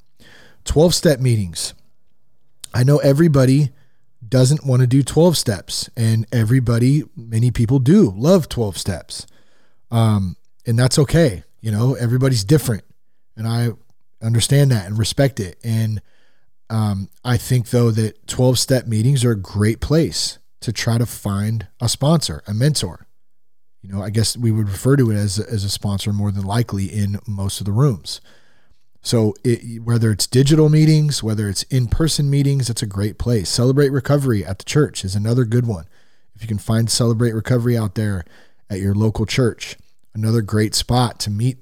12 0.64 0.96
step 0.96 1.20
meetings. 1.20 1.74
I 2.74 2.86
know 2.86 3.00
everybody 3.00 3.72
doesn't 4.32 4.66
want 4.66 4.80
to 4.80 4.88
do 4.88 5.04
12 5.04 5.38
steps, 5.38 5.90
and 5.96 6.26
everybody, 6.32 7.04
many 7.16 7.52
people 7.52 7.78
do 7.78 8.12
love 8.16 8.50
12 8.50 8.78
steps. 8.78 9.28
Um, 9.92 10.38
and 10.66 10.80
that's 10.80 10.98
okay. 10.98 11.44
You 11.60 11.72
know, 11.72 11.94
everybody's 11.94 12.44
different, 12.44 12.84
and 13.36 13.48
I 13.48 13.70
understand 14.24 14.72
that 14.72 14.88
and 14.88 14.98
respect 14.98 15.40
it. 15.40 15.60
And 15.64 16.02
um, 16.70 17.10
I 17.24 17.38
think 17.38 17.70
though 17.70 17.92
that 17.92 18.26
12 18.28 18.58
step 18.58 18.88
meetings 18.88 19.24
are 19.26 19.32
a 19.32 19.40
great 19.40 19.82
place 19.82 20.40
to 20.62 20.72
try 20.72 20.98
to 20.98 21.06
find 21.06 21.68
a 21.82 21.90
sponsor, 21.90 22.42
a 22.48 22.54
mentor. 22.54 23.08
You 23.82 23.92
know, 23.92 24.02
I 24.02 24.12
guess 24.12 24.38
we 24.38 24.52
would 24.52 24.70
refer 24.70 24.96
to 24.96 25.12
it 25.12 25.16
as 25.16 25.40
as 25.40 25.64
a 25.64 25.70
sponsor 25.70 26.14
more 26.14 26.32
than 26.32 26.46
likely 26.46 26.86
in 26.86 27.20
most 27.28 27.60
of 27.60 27.66
the 27.66 27.72
rooms. 27.72 28.22
So 29.02 29.34
it, 29.44 29.82
whether 29.82 30.12
it's 30.12 30.28
digital 30.28 30.70
meetings, 30.70 31.24
whether 31.24 31.50
it's 31.50 31.64
in 31.64 31.88
person 31.88 32.30
meetings, 32.30 32.70
it's 32.70 32.84
a 32.84 32.88
great 32.88 33.18
place. 33.18 33.50
Celebrate 33.50 33.90
Recovery 33.90 34.46
at 34.46 34.60
the 34.60 34.66
church 34.66 35.04
is 35.04 35.16
another 35.16 35.44
good 35.46 35.66
one. 35.66 35.86
If 36.36 36.42
you 36.42 36.48
can 36.48 36.60
find 36.60 36.90
Celebrate 36.90 37.34
Recovery 37.34 37.78
out 37.78 37.96
there 37.96 38.24
at 38.70 38.80
your 38.80 38.94
local 38.94 39.26
church, 39.26 39.76
another 40.14 40.42
great 40.42 40.76
spot 40.76 41.20
to 41.22 41.30
meet 41.30 41.58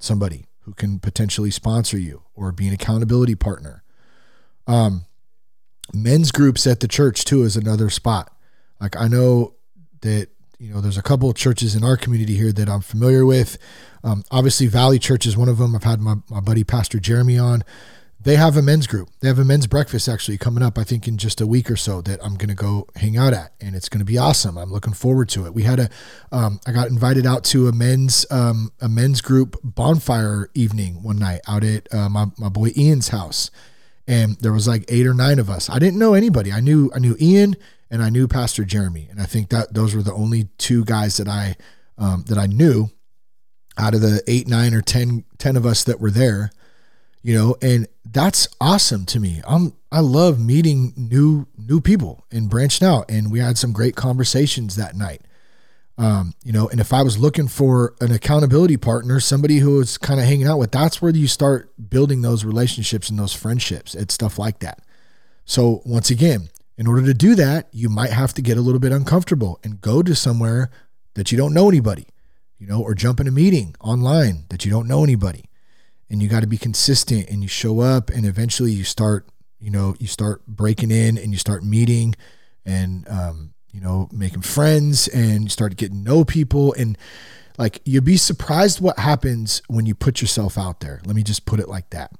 somebody 0.00 0.46
who 0.60 0.74
can 0.74 0.98
potentially 0.98 1.50
sponsor 1.50 1.98
you 1.98 2.22
or 2.34 2.52
be 2.52 2.66
an 2.66 2.74
accountability 2.74 3.34
partner. 3.34 3.82
Um, 4.66 5.06
men's 5.92 6.30
groups 6.32 6.66
at 6.66 6.80
the 6.80 6.88
church 6.88 7.24
too 7.24 7.42
is 7.42 7.56
another 7.56 7.88
spot. 7.88 8.34
Like 8.80 8.96
I 8.96 9.08
know 9.08 9.54
that 10.02 10.28
you 10.58 10.72
know 10.72 10.80
there's 10.80 10.98
a 10.98 11.02
couple 11.02 11.30
of 11.30 11.36
churches 11.36 11.74
in 11.74 11.84
our 11.84 11.96
community 11.96 12.36
here 12.36 12.52
that 12.52 12.68
I'm 12.68 12.80
familiar 12.80 13.24
with. 13.24 13.58
Um, 14.04 14.24
obviously, 14.30 14.66
Valley 14.66 14.98
Church 14.98 15.26
is 15.26 15.36
one 15.36 15.48
of 15.48 15.58
them. 15.58 15.74
I've 15.74 15.84
had 15.84 16.00
my, 16.00 16.16
my 16.28 16.40
buddy 16.40 16.64
Pastor 16.64 16.98
Jeremy 16.98 17.38
on 17.38 17.64
they 18.20 18.34
have 18.36 18.56
a 18.56 18.62
men's 18.62 18.86
group. 18.86 19.10
They 19.20 19.28
have 19.28 19.38
a 19.38 19.44
men's 19.44 19.66
breakfast 19.66 20.08
actually 20.08 20.38
coming 20.38 20.62
up, 20.62 20.76
I 20.76 20.84
think, 20.84 21.06
in 21.06 21.18
just 21.18 21.40
a 21.40 21.46
week 21.46 21.70
or 21.70 21.76
so 21.76 22.00
that 22.02 22.22
I'm 22.24 22.34
going 22.34 22.48
to 22.48 22.54
go 22.54 22.88
hang 22.96 23.16
out 23.16 23.32
at, 23.32 23.52
and 23.60 23.76
it's 23.76 23.88
going 23.88 24.00
to 24.00 24.04
be 24.04 24.18
awesome. 24.18 24.58
I'm 24.58 24.72
looking 24.72 24.92
forward 24.92 25.28
to 25.30 25.46
it. 25.46 25.54
We 25.54 25.62
had 25.62 25.78
a, 25.78 25.90
um, 26.32 26.58
I 26.66 26.72
got 26.72 26.88
invited 26.88 27.26
out 27.26 27.44
to 27.44 27.68
a 27.68 27.72
men's, 27.72 28.26
um, 28.30 28.72
a 28.80 28.88
men's 28.88 29.20
group 29.20 29.56
bonfire 29.62 30.50
evening 30.54 31.02
one 31.02 31.18
night 31.18 31.42
out 31.46 31.62
at 31.62 31.92
uh, 31.94 32.08
my 32.08 32.26
my 32.38 32.48
boy 32.48 32.72
Ian's 32.76 33.08
house, 33.08 33.52
and 34.08 34.36
there 34.40 34.52
was 34.52 34.66
like 34.66 34.84
eight 34.88 35.06
or 35.06 35.14
nine 35.14 35.38
of 35.38 35.48
us. 35.48 35.70
I 35.70 35.78
didn't 35.78 35.98
know 35.98 36.14
anybody. 36.14 36.50
I 36.52 36.60
knew 36.60 36.90
I 36.94 36.98
knew 36.98 37.16
Ian 37.20 37.54
and 37.90 38.02
I 38.02 38.10
knew 38.10 38.28
Pastor 38.28 38.64
Jeremy, 38.64 39.08
and 39.10 39.20
I 39.20 39.24
think 39.24 39.50
that 39.50 39.74
those 39.74 39.94
were 39.94 40.02
the 40.02 40.12
only 40.12 40.48
two 40.58 40.84
guys 40.84 41.16
that 41.16 41.28
I 41.28 41.56
um, 41.96 42.24
that 42.28 42.38
I 42.38 42.46
knew 42.46 42.90
out 43.76 43.94
of 43.94 44.00
the 44.00 44.22
eight, 44.26 44.48
nine, 44.48 44.74
or 44.74 44.82
10, 44.82 45.24
10 45.38 45.56
of 45.56 45.64
us 45.64 45.84
that 45.84 46.00
were 46.00 46.10
there 46.10 46.50
you 47.22 47.34
know, 47.34 47.56
and 47.60 47.86
that's 48.04 48.48
awesome 48.60 49.04
to 49.06 49.20
me. 49.20 49.42
I'm 49.46 49.74
I 49.90 50.00
love 50.00 50.38
meeting 50.40 50.92
new 50.96 51.46
new 51.56 51.80
people 51.80 52.24
and 52.30 52.48
branching 52.48 52.86
out, 52.86 53.10
and 53.10 53.30
we 53.30 53.40
had 53.40 53.58
some 53.58 53.72
great 53.72 53.96
conversations 53.96 54.76
that 54.76 54.96
night. 54.96 55.22
Um, 55.96 56.32
you 56.44 56.52
know, 56.52 56.68
and 56.68 56.80
if 56.80 56.92
I 56.92 57.02
was 57.02 57.18
looking 57.18 57.48
for 57.48 57.94
an 58.00 58.12
accountability 58.12 58.76
partner, 58.76 59.18
somebody 59.18 59.58
who 59.58 59.76
was 59.76 59.98
kind 59.98 60.20
of 60.20 60.26
hanging 60.26 60.46
out 60.46 60.58
with, 60.58 60.70
that's 60.70 61.02
where 61.02 61.12
you 61.12 61.26
start 61.26 61.72
building 61.90 62.22
those 62.22 62.44
relationships 62.44 63.10
and 63.10 63.18
those 63.18 63.34
friendships. 63.34 63.96
It's 63.96 64.14
stuff 64.14 64.38
like 64.38 64.60
that. 64.60 64.80
So 65.44 65.82
once 65.84 66.08
again, 66.08 66.50
in 66.78 66.86
order 66.86 67.04
to 67.04 67.12
do 67.12 67.34
that, 67.34 67.68
you 67.72 67.88
might 67.88 68.10
have 68.10 68.32
to 68.34 68.42
get 68.42 68.56
a 68.56 68.60
little 68.60 68.78
bit 68.78 68.92
uncomfortable 68.92 69.58
and 69.64 69.80
go 69.80 70.00
to 70.00 70.14
somewhere 70.14 70.70
that 71.14 71.32
you 71.32 71.36
don't 71.36 71.52
know 71.52 71.68
anybody, 71.68 72.06
you 72.56 72.68
know, 72.68 72.80
or 72.80 72.94
jump 72.94 73.18
in 73.18 73.26
a 73.26 73.32
meeting 73.32 73.74
online 73.80 74.44
that 74.50 74.64
you 74.64 74.70
don't 74.70 74.86
know 74.86 75.02
anybody. 75.02 75.44
And 76.08 76.22
you 76.22 76.28
got 76.28 76.40
to 76.40 76.46
be 76.46 76.56
consistent 76.56 77.28
and 77.28 77.42
you 77.42 77.48
show 77.48 77.80
up 77.80 78.10
and 78.10 78.24
eventually 78.24 78.70
you 78.70 78.84
start 78.84 79.28
you 79.60 79.70
know 79.70 79.96
you 79.98 80.06
start 80.06 80.46
breaking 80.46 80.92
in 80.92 81.18
and 81.18 81.32
you 81.32 81.36
start 81.36 81.64
meeting 81.64 82.14
and 82.64 83.06
um, 83.08 83.52
you 83.72 83.80
know 83.80 84.08
making 84.12 84.42
friends 84.42 85.08
and 85.08 85.42
you 85.42 85.48
start 85.48 85.76
getting 85.76 86.04
to 86.04 86.10
know 86.10 86.24
people. 86.24 86.72
And 86.74 86.96
like 87.58 87.80
you'd 87.84 88.04
be 88.04 88.16
surprised 88.16 88.80
what 88.80 89.00
happens 89.00 89.62
when 89.66 89.84
you 89.84 89.96
put 89.96 90.20
yourself 90.20 90.56
out 90.56 90.78
there. 90.78 91.00
Let 91.04 91.16
me 91.16 91.24
just 91.24 91.44
put 91.44 91.58
it 91.58 91.68
like 91.68 91.90
that. 91.90 92.12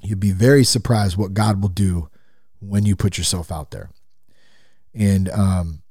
You'd 0.00 0.18
be 0.18 0.32
very 0.32 0.64
surprised 0.64 1.18
what 1.18 1.34
god 1.34 1.60
will 1.60 1.68
do 1.68 2.08
when 2.60 2.86
you 2.86 2.96
put 2.96 3.18
yourself 3.18 3.52
out 3.52 3.70
there 3.70 3.90
and 4.94 5.28
um 5.30 5.82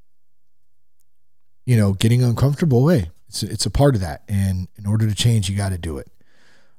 you 1.65 1.77
know 1.77 1.93
getting 1.93 2.23
uncomfortable 2.23 2.83
way 2.83 3.09
it's, 3.27 3.43
it's 3.43 3.65
a 3.65 3.71
part 3.71 3.95
of 3.95 4.01
that 4.01 4.23
and 4.27 4.67
in 4.77 4.85
order 4.85 5.07
to 5.07 5.15
change 5.15 5.49
you 5.49 5.55
got 5.55 5.69
to 5.69 5.77
do 5.77 5.97
it 5.97 6.09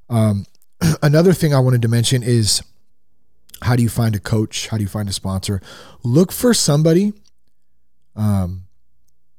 um, 0.09 0.47
another 1.03 1.33
thing 1.33 1.55
I 1.55 1.61
wanted 1.61 1.83
to 1.83 1.89
mention 1.89 2.23
is 2.23 2.63
how 3.63 3.77
do 3.77 3.83
you 3.83 3.89
find 3.89 4.15
a 4.15 4.21
coach? 4.21 4.69
How 4.69 4.77
do 4.77 4.83
you 4.83 4.89
find 4.89 5.09
a 5.09 5.13
sponsor? 5.13 5.61
Look 6.03 6.31
for 6.33 6.53
somebody, 6.53 7.15
um, 8.15 8.65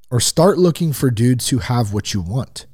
or 0.10 0.20
start 0.20 0.58
looking 0.58 0.94
for 0.94 1.12
dudes 1.12 1.50
who 1.50 1.60
have 1.60 1.94
what 1.94 2.14
you 2.14 2.22
want. 2.22 2.66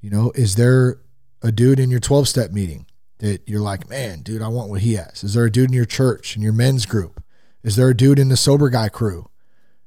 You 0.00 0.10
know, 0.10 0.32
is 0.34 0.56
there 0.56 1.00
a 1.42 1.52
dude 1.52 1.80
in 1.80 1.90
your 1.90 2.00
12 2.00 2.28
step 2.28 2.50
meeting 2.50 2.86
that 3.20 3.42
you're 3.46 3.60
like, 3.60 3.88
man, 3.88 4.22
dude, 4.22 4.42
I 4.42 4.48
want 4.48 4.70
what 4.70 4.80
he 4.80 4.94
has? 4.94 5.22
Is 5.22 5.34
there 5.34 5.44
a 5.44 5.52
dude 5.52 5.70
in 5.70 5.74
your 5.74 5.84
church, 5.84 6.36
in 6.36 6.42
your 6.42 6.52
men's 6.52 6.86
group 6.86 7.22
Is 7.62 7.76
there 7.76 7.90
a 7.90 7.96
dude 7.96 8.18
in 8.18 8.28
the 8.28 8.36
sober 8.36 8.68
guy 8.68 8.88
crew? 8.88 9.30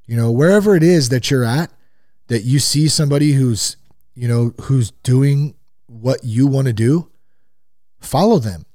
You 0.05 0.15
know, 0.15 0.31
wherever 0.31 0.75
it 0.75 0.83
is 0.83 1.09
that 1.09 1.29
you're 1.29 1.43
at, 1.43 1.71
that 2.27 2.43
you 2.43 2.59
see 2.59 2.87
somebody 2.87 3.33
who's, 3.33 3.77
you 4.13 4.27
know, 4.27 4.53
who's 4.61 4.91
doing 4.91 5.55
what 5.87 6.23
you 6.23 6.47
want 6.47 6.67
to 6.67 6.73
do, 6.73 7.09
follow 7.99 8.39
them. 8.39 8.65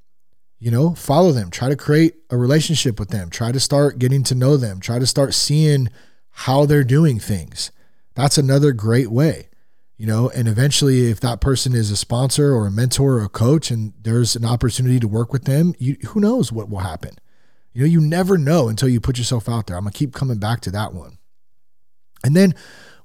You 0.59 0.73
know, 0.73 0.95
follow 0.95 1.31
them. 1.31 1.51
Try 1.51 1.69
to 1.69 1.77
create 1.77 2.17
a 2.31 2.37
relationship 2.37 2.99
with 2.99 3.11
them. 3.11 3.31
Try 3.31 3.53
to 3.53 3.61
start 3.61 4.01
getting 4.01 4.25
to 4.25 4.35
know 4.35 4.57
them. 4.57 4.81
Try 4.81 4.99
to 4.99 5.07
start 5.07 5.35
seeing 5.35 5.89
how 6.31 6.67
they're 6.67 6.83
doing 6.83 7.21
things. 7.21 7.71
That's 8.15 8.39
another 8.39 8.73
great 8.73 9.11
way. 9.13 9.49
You 9.99 10.07
know, 10.07 10.31
and 10.31 10.47
eventually, 10.47 11.11
if 11.11 11.19
that 11.21 11.41
person 11.41 11.75
is 11.75 11.91
a 11.91 11.97
sponsor 11.97 12.55
or 12.55 12.69
a 12.69 12.71
mentor 12.71 13.15
or 13.15 13.25
a 13.25 13.29
coach, 13.29 13.73
and 13.73 13.93
there's 14.01 14.37
an 14.37 14.45
opportunity 14.45 15.01
to 15.01 15.09
work 15.09 15.33
with 15.33 15.45
them, 15.45 15.75
you, 15.79 15.97
who 16.07 16.21
knows 16.21 16.53
what 16.53 16.71
will 16.71 16.79
happen? 16.79 17.17
You 17.73 17.83
know, 17.83 17.89
you 17.89 18.01
never 18.01 18.39
know 18.39 18.69
until 18.69 18.89
you 18.89 19.01
put 19.01 19.19
yourself 19.19 19.49
out 19.49 19.67
there. 19.67 19.77
I'm 19.77 19.83
gonna 19.83 19.93
keep 19.93 20.15
coming 20.15 20.39
back 20.39 20.61
to 20.63 20.71
that 20.71 20.95
one. 20.95 21.19
And 22.25 22.37
then 22.37 22.55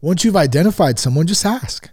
once 0.01 0.23
you've 0.23 0.35
identified 0.35 0.99
someone, 0.99 1.25
just 1.25 1.45
ask, 1.45 1.89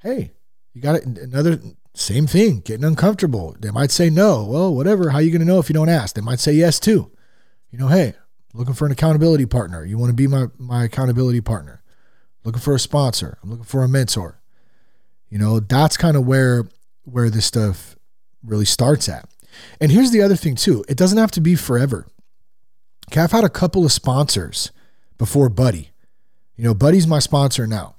hey, 0.00 0.32
you 0.74 0.80
got 0.80 1.02
another 1.02 1.60
same 1.94 2.26
thing, 2.26 2.60
getting 2.60 2.84
uncomfortable. 2.84 3.56
They 3.58 3.70
might 3.70 3.90
say 3.90 4.10
no. 4.10 4.44
Well, 4.44 4.74
whatever. 4.74 5.10
How 5.10 5.18
are 5.18 5.22
you 5.22 5.36
to 5.36 5.44
know 5.44 5.58
if 5.58 5.68
you 5.68 5.74
don't 5.74 5.88
ask? 5.88 6.14
They 6.14 6.20
might 6.20 6.38
say 6.38 6.52
yes 6.52 6.78
too. 6.78 7.10
You 7.70 7.78
know, 7.78 7.88
hey, 7.88 8.14
looking 8.54 8.74
for 8.74 8.86
an 8.86 8.92
accountability 8.92 9.46
partner. 9.46 9.84
You 9.84 9.98
want 9.98 10.10
to 10.10 10.14
be 10.14 10.26
my, 10.26 10.46
my 10.58 10.84
accountability 10.84 11.40
partner. 11.40 11.82
Looking 12.46 12.60
for 12.60 12.76
a 12.76 12.78
sponsor. 12.78 13.38
I'm 13.42 13.50
looking 13.50 13.64
for 13.64 13.82
a 13.82 13.88
mentor. 13.88 14.40
You 15.28 15.36
know, 15.36 15.58
that's 15.58 15.96
kind 15.96 16.16
of 16.16 16.24
where 16.26 16.68
where 17.02 17.28
this 17.28 17.44
stuff 17.44 17.96
really 18.44 18.64
starts 18.64 19.08
at. 19.08 19.28
And 19.80 19.90
here's 19.90 20.12
the 20.12 20.22
other 20.22 20.36
thing 20.36 20.54
too. 20.54 20.84
It 20.88 20.96
doesn't 20.96 21.18
have 21.18 21.32
to 21.32 21.40
be 21.40 21.56
forever. 21.56 22.06
Okay, 23.10 23.20
I've 23.20 23.32
had 23.32 23.42
a 23.42 23.48
couple 23.48 23.84
of 23.84 23.90
sponsors 23.90 24.70
before 25.18 25.48
Buddy. 25.48 25.90
You 26.54 26.62
know, 26.62 26.72
Buddy's 26.72 27.08
my 27.08 27.18
sponsor 27.18 27.66
now. 27.66 27.96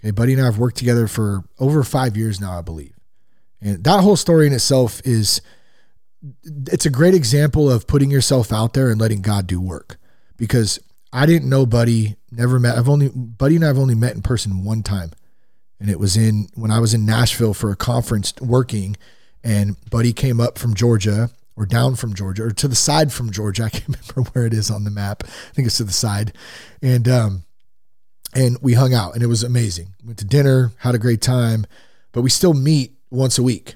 Okay, 0.00 0.10
Buddy 0.10 0.34
and 0.34 0.42
I 0.42 0.44
have 0.44 0.58
worked 0.58 0.76
together 0.76 1.06
for 1.06 1.44
over 1.58 1.82
five 1.82 2.18
years 2.18 2.38
now, 2.38 2.58
I 2.58 2.60
believe. 2.60 2.92
And 3.62 3.82
that 3.84 4.02
whole 4.02 4.16
story 4.16 4.46
in 4.46 4.52
itself 4.52 5.00
is 5.06 5.40
it's 6.44 6.84
a 6.84 6.90
great 6.90 7.14
example 7.14 7.70
of 7.70 7.86
putting 7.86 8.10
yourself 8.10 8.52
out 8.52 8.74
there 8.74 8.90
and 8.90 9.00
letting 9.00 9.22
God 9.22 9.46
do 9.46 9.58
work. 9.58 9.96
Because 10.36 10.78
I 11.12 11.26
didn't 11.26 11.48
know 11.48 11.66
Buddy, 11.66 12.16
never 12.30 12.58
met. 12.58 12.78
I've 12.78 12.88
only 12.88 13.08
Buddy 13.08 13.56
and 13.56 13.64
I 13.64 13.68
have 13.68 13.78
only 13.78 13.94
met 13.94 14.14
in 14.14 14.22
person 14.22 14.64
one 14.64 14.82
time. 14.82 15.12
And 15.78 15.90
it 15.90 15.98
was 15.98 16.16
in 16.16 16.48
when 16.54 16.70
I 16.70 16.78
was 16.78 16.94
in 16.94 17.06
Nashville 17.06 17.54
for 17.54 17.70
a 17.70 17.76
conference 17.76 18.34
working 18.40 18.96
and 19.42 19.76
Buddy 19.90 20.12
came 20.12 20.40
up 20.40 20.58
from 20.58 20.74
Georgia 20.74 21.30
or 21.56 21.66
down 21.66 21.96
from 21.96 22.14
Georgia 22.14 22.44
or 22.44 22.50
to 22.50 22.68
the 22.68 22.76
side 22.76 23.12
from 23.12 23.30
Georgia. 23.30 23.64
I 23.66 23.70
can't 23.70 23.88
remember 23.88 24.30
where 24.32 24.46
it 24.46 24.54
is 24.54 24.70
on 24.70 24.84
the 24.84 24.90
map. 24.90 25.24
I 25.24 25.54
think 25.54 25.66
it's 25.66 25.78
to 25.78 25.84
the 25.84 25.92
side. 25.92 26.32
And 26.82 27.08
um 27.08 27.44
and 28.34 28.58
we 28.60 28.74
hung 28.74 28.94
out 28.94 29.14
and 29.14 29.22
it 29.22 29.26
was 29.26 29.42
amazing. 29.42 29.94
Went 30.04 30.18
to 30.18 30.24
dinner, 30.24 30.72
had 30.78 30.94
a 30.94 30.98
great 30.98 31.20
time, 31.20 31.66
but 32.12 32.22
we 32.22 32.30
still 32.30 32.54
meet 32.54 32.92
once 33.10 33.38
a 33.38 33.42
week, 33.42 33.74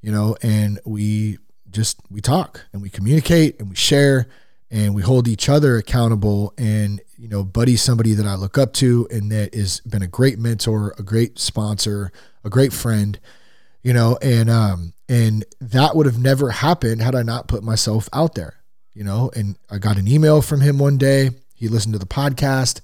you 0.00 0.10
know, 0.10 0.36
and 0.42 0.80
we 0.86 1.38
just 1.70 1.98
we 2.10 2.20
talk 2.20 2.64
and 2.72 2.80
we 2.80 2.88
communicate 2.88 3.58
and 3.58 3.68
we 3.68 3.76
share 3.76 4.28
and 4.74 4.92
we 4.92 5.02
hold 5.02 5.28
each 5.28 5.48
other 5.48 5.76
accountable 5.76 6.52
and 6.58 7.00
you 7.16 7.28
know 7.28 7.44
buddy 7.44 7.76
somebody 7.76 8.12
that 8.12 8.26
i 8.26 8.34
look 8.34 8.58
up 8.58 8.72
to 8.72 9.06
and 9.10 9.30
that 9.30 9.54
has 9.54 9.80
been 9.80 10.02
a 10.02 10.08
great 10.08 10.38
mentor 10.38 10.92
a 10.98 11.02
great 11.02 11.38
sponsor 11.38 12.10
a 12.42 12.50
great 12.50 12.72
friend 12.72 13.20
you 13.82 13.92
know 13.92 14.18
and 14.20 14.50
um 14.50 14.92
and 15.08 15.44
that 15.60 15.94
would 15.94 16.06
have 16.06 16.18
never 16.18 16.50
happened 16.50 17.00
had 17.00 17.14
i 17.14 17.22
not 17.22 17.46
put 17.46 17.62
myself 17.62 18.08
out 18.12 18.34
there 18.34 18.56
you 18.92 19.04
know 19.04 19.30
and 19.36 19.56
i 19.70 19.78
got 19.78 19.96
an 19.96 20.08
email 20.08 20.42
from 20.42 20.60
him 20.60 20.78
one 20.78 20.98
day. 20.98 21.30
He 21.56 21.68
listened 21.68 21.94
to 21.94 21.98
the 21.98 22.04
podcast 22.04 22.80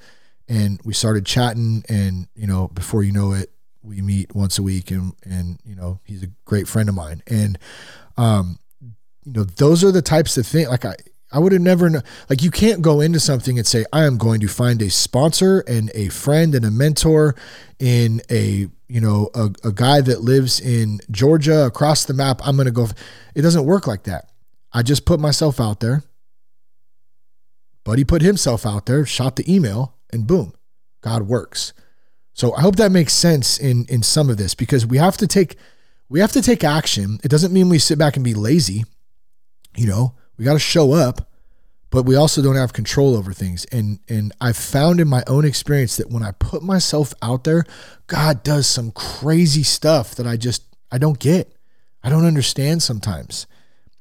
and 0.49 0.81
we 0.85 0.95
started 0.95 1.27
chatting 1.27 1.85
and 1.89 2.29
you 2.35 2.47
know 2.47 2.69
before 2.69 3.03
you 3.03 3.13
know 3.13 3.33
it 3.33 3.51
we 3.83 4.01
meet 4.01 4.35
once 4.35 4.59
a 4.59 4.63
week 4.63 4.91
and 4.91 5.13
and 5.25 5.59
you 5.65 5.75
know 5.75 6.01
he's 6.05 6.23
a 6.23 6.29
great 6.45 6.69
friend 6.69 6.89
of 6.89 6.95
mine. 6.95 7.23
And 7.27 7.59
um 8.17 8.59
you 8.81 9.33
know 9.33 9.45
those 9.45 9.83
are 9.83 9.91
the 9.93 10.03
types 10.03 10.39
of 10.39 10.47
things 10.47 10.69
like 10.69 10.85
i 10.85 10.95
i 11.33 11.39
would 11.39 11.53
have 11.53 11.61
never 11.61 11.89
know, 11.89 12.01
like 12.29 12.43
you 12.43 12.51
can't 12.51 12.83
go 12.83 13.01
into 13.01 13.21
something 13.21 13.59
and 13.59 13.67
say 13.67 13.85
i 13.93 14.05
am 14.05 14.19
going 14.19 14.41
to 14.41 14.49
find 14.49 14.81
a 14.83 14.91
sponsor 14.91 15.61
and 15.61 15.91
a 15.95 16.09
friend 16.09 16.55
and 16.55 16.65
a 16.65 16.71
mentor 16.71 17.35
in 17.79 18.21
a 18.31 18.69
you 18.89 19.01
know 19.01 19.31
a, 19.35 19.51
a 19.65 19.73
guy 19.73 20.01
that 20.01 20.23
lives 20.23 20.61
in 20.61 21.01
georgia 21.11 21.65
across 21.67 22.05
the 22.05 22.15
map 22.15 22.41
i'm 22.45 22.57
going 22.57 22.67
to 22.67 22.73
go 22.73 22.89
it 23.35 23.43
doesn't 23.43 23.65
work 23.65 23.87
like 23.87 24.05
that 24.05 24.31
i 24.73 24.83
just 24.83 25.05
put 25.05 25.21
myself 25.21 25.61
out 25.61 25.81
there 25.81 26.03
buddy 27.85 28.05
put 28.05 28.23
himself 28.23 28.67
out 28.67 28.87
there 28.87 29.05
shot 29.07 29.37
the 29.37 29.55
email 29.55 29.97
and 30.13 30.27
boom, 30.27 30.53
God 31.01 31.23
works. 31.23 31.73
So 32.33 32.55
I 32.55 32.61
hope 32.61 32.77
that 32.77 32.93
makes 32.93 33.13
sense 33.13 33.59
in 33.59 33.87
in 33.89 34.03
some 34.03 34.31
of 34.31 34.37
this 34.37 34.55
because 34.55 34.87
we 34.87 34.99
have 34.99 35.17
to 35.19 35.27
take 35.27 35.57
we 36.09 36.21
have 36.21 36.33
to 36.33 36.43
take 36.43 36.65
action. 36.65 37.19
It 37.23 37.29
doesn't 37.29 37.53
mean 37.53 37.69
we 37.69 37.79
sit 37.79 37.99
back 37.99 38.17
and 38.17 38.25
be 38.25 38.35
lazy. 38.35 38.85
You 39.77 39.87
know, 39.87 40.15
we 40.41 40.47
got 40.47 40.55
to 40.55 40.59
show 40.59 40.95
up, 40.95 41.29
but 41.91 42.05
we 42.05 42.17
also 42.17 42.41
don't 42.41 42.57
have 42.57 42.73
control 42.73 43.15
over 43.15 43.35
things. 43.35 43.67
And 43.67 43.99
and 44.09 44.33
I've 44.41 44.57
found 44.57 44.99
in 44.99 45.07
my 45.07 45.23
own 45.27 45.45
experience 45.45 45.99
that 45.99 46.09
when 46.11 46.23
I 46.23 46.33
put 46.33 46.63
myself 46.63 47.13
out 47.21 47.45
there, 47.45 47.67
God 48.07 48.43
does 48.43 48.67
some 48.67 48.91
crazy 48.91 49.63
stuff 49.63 50.15
that 50.15 50.27
I 50.27 50.39
just 50.39 50.65
I 50.91 50.97
don't 50.97 51.19
get. 51.19 51.55
I 52.03 52.09
don't 52.09 52.25
understand 52.25 52.83
sometimes. 52.83 53.47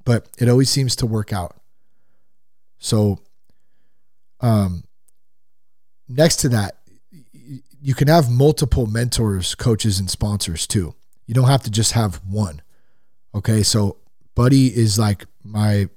But 0.06 0.30
it 0.38 0.48
always 0.48 0.70
seems 0.70 0.96
to 0.98 1.06
work 1.06 1.34
out. 1.34 1.58
So 2.78 3.20
um 4.40 4.86
next 6.08 6.38
to 6.38 6.50
that, 6.50 6.78
you 7.82 7.94
can 7.94 8.08
have 8.08 8.32
multiple 8.32 8.88
mentors, 8.88 9.56
coaches, 9.56 10.00
and 10.00 10.10
sponsors 10.10 10.66
too. 10.66 10.96
You 11.28 11.34
don't 11.34 11.50
have 11.50 11.64
to 11.64 11.70
just 11.70 11.92
have 11.92 12.22
one. 12.26 12.62
Okay. 13.36 13.62
So, 13.62 13.98
Buddy 14.36 14.68
is 14.68 14.98
like 14.98 15.26
my 15.44 15.90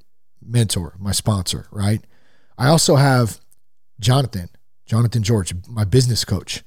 mentor, 0.45 0.95
my 0.99 1.13
sponsor, 1.13 1.67
right? 1.71 2.01
I 2.59 2.69
also 2.69 2.97
have 2.97 3.41
Jonathan, 4.01 4.49
Jonathan 4.87 5.23
George, 5.23 5.55
my 5.69 5.85
business 5.85 6.25
coach. 6.25 6.63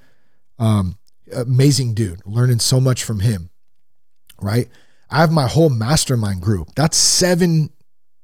Um, 0.58 0.98
amazing 1.34 1.94
dude, 1.94 2.22
learning 2.26 2.60
so 2.60 2.80
much 2.80 3.04
from 3.04 3.20
him, 3.20 3.50
right? 4.42 4.70
I 5.10 5.18
have 5.18 5.32
my 5.32 5.48
whole 5.48 5.70
mastermind 5.70 6.42
group. 6.42 6.70
That's 6.76 6.98
seven. 6.98 7.72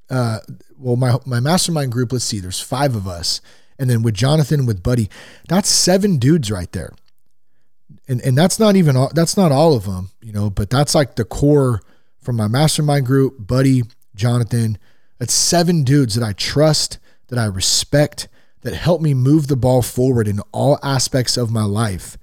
Uh, 0.09 0.39
well, 0.77 0.95
my 0.95 1.17
my 1.25 1.39
mastermind 1.39 1.91
group. 1.91 2.11
Let's 2.11 2.25
see. 2.25 2.39
There's 2.39 2.59
five 2.59 2.95
of 2.95 3.07
us, 3.07 3.41
and 3.77 3.89
then 3.89 4.01
with 4.01 4.15
Jonathan, 4.15 4.65
with 4.65 4.81
Buddy, 4.81 5.09
that's 5.47 5.69
seven 5.69 6.17
dudes 6.17 6.51
right 6.51 6.71
there. 6.71 6.93
And 8.07 8.21
and 8.21 8.37
that's 8.37 8.59
not 8.59 8.75
even 8.75 8.95
all, 8.95 9.11
that's 9.13 9.37
not 9.37 9.51
all 9.51 9.75
of 9.75 9.85
them, 9.85 10.11
you 10.21 10.33
know, 10.33 10.49
but 10.49 10.69
that's 10.69 10.95
like 10.95 11.15
the 11.15 11.25
core 11.25 11.81
from 12.19 12.35
my 12.35 12.47
mastermind 12.47 13.05
group, 13.05 13.35
Buddy, 13.45 13.83
Jonathan. 14.15 14.77
That's 15.21 15.35
seven 15.35 15.83
dudes 15.83 16.15
that 16.15 16.27
I 16.27 16.33
trust, 16.33 16.97
that 17.27 17.37
I 17.37 17.45
respect, 17.45 18.27
that 18.61 18.73
help 18.73 19.01
me 19.01 19.13
move 19.13 19.45
the 19.45 19.55
ball 19.55 19.83
forward 19.83 20.27
in 20.27 20.39
all 20.51 20.79
aspects 20.81 21.37
of 21.37 21.51
my 21.51 21.63
life 21.63 22.17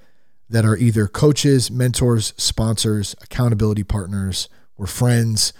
that 0.50 0.64
are 0.64 0.76
either 0.76 1.06
coaches, 1.06 1.70
mentors, 1.70 2.34
sponsors, 2.36 3.14
accountability 3.22 3.84
partners, 3.84 4.48
or 4.76 4.88
friends. 4.88 5.52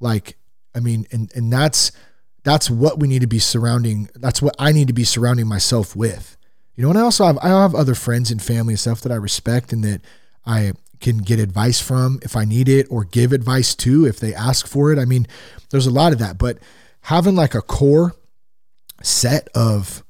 Like, 0.00 0.38
I 0.74 0.80
mean, 0.80 1.06
and 1.12 1.30
and 1.34 1.52
that's 1.52 1.92
that's 2.44 2.70
what 2.70 2.98
we 2.98 3.08
need 3.08 3.20
to 3.20 3.26
be 3.26 3.40
surrounding. 3.40 4.08
That's 4.14 4.40
what 4.40 4.56
I 4.58 4.72
need 4.72 4.86
to 4.86 4.94
be 4.94 5.04
surrounding 5.04 5.46
myself 5.46 5.94
with. 5.94 6.38
You 6.76 6.84
know, 6.84 6.88
and 6.88 6.98
I 6.98 7.02
also 7.02 7.26
have 7.26 7.36
I 7.42 7.48
have 7.48 7.74
other 7.74 7.94
friends 7.94 8.30
and 8.30 8.40
family 8.40 8.72
and 8.72 8.80
stuff 8.80 9.02
that 9.02 9.12
I 9.12 9.16
respect 9.16 9.74
and 9.74 9.84
that 9.84 10.00
I 10.46 10.72
can 11.00 11.18
get 11.18 11.38
advice 11.38 11.80
from 11.80 12.20
if 12.22 12.36
I 12.36 12.44
need 12.44 12.68
it 12.68 12.86
or 12.90 13.04
give 13.04 13.32
advice 13.32 13.74
to 13.76 14.06
if 14.06 14.20
they 14.20 14.34
ask 14.34 14.66
for 14.66 14.92
it. 14.92 14.98
I 14.98 15.04
mean, 15.04 15.26
there's 15.70 15.86
a 15.86 15.90
lot 15.90 16.12
of 16.12 16.18
that, 16.18 16.38
but 16.38 16.58
having 17.02 17.34
like 17.34 17.54
a 17.54 17.62
core 17.62 18.14
set 19.02 19.48
of 19.54 20.04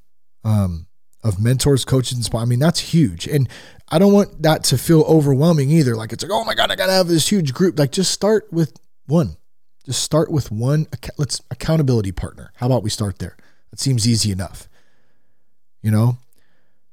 um 0.44 0.86
of 1.22 1.40
mentors, 1.40 1.84
coaches, 1.84 2.14
and 2.14 2.24
sponsors, 2.24 2.46
I 2.46 2.48
mean, 2.48 2.58
that's 2.58 2.80
huge. 2.80 3.26
And 3.26 3.48
I 3.90 3.98
don't 3.98 4.12
want 4.12 4.42
that 4.42 4.64
to 4.64 4.78
feel 4.78 5.02
overwhelming 5.02 5.70
either. 5.70 5.94
Like 5.94 6.12
it's 6.12 6.24
like, 6.24 6.32
oh 6.32 6.44
my 6.44 6.54
God, 6.54 6.70
I 6.70 6.76
gotta 6.76 6.92
have 6.92 7.08
this 7.08 7.28
huge 7.28 7.52
group. 7.52 7.78
Like 7.78 7.92
just 7.92 8.10
start 8.10 8.50
with 8.52 8.78
one. 9.06 9.36
Just 9.84 10.02
start 10.02 10.30
with 10.30 10.50
one 10.50 10.86
let's 11.18 11.40
accountability 11.50 12.12
partner. 12.12 12.52
How 12.56 12.66
about 12.66 12.82
we 12.82 12.90
start 12.90 13.18
there? 13.18 13.36
That 13.70 13.80
seems 13.80 14.08
easy 14.08 14.30
enough. 14.32 14.68
You 15.82 15.90
know? 15.90 16.18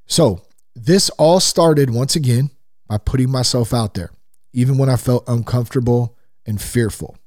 So, 0.06 0.44
this 0.74 1.10
all 1.12 1.40
started 1.42 1.90
once 1.90 2.16
again 2.16 2.52
by 2.88 2.98
putting 2.98 3.30
myself 3.30 3.74
out 3.74 3.94
there, 3.94 4.12
even 4.54 4.78
when 4.78 4.90
I 4.90 4.96
felt 4.96 5.28
uncomfortable 5.28 6.18
and 6.46 6.62
fearful. 6.62 7.18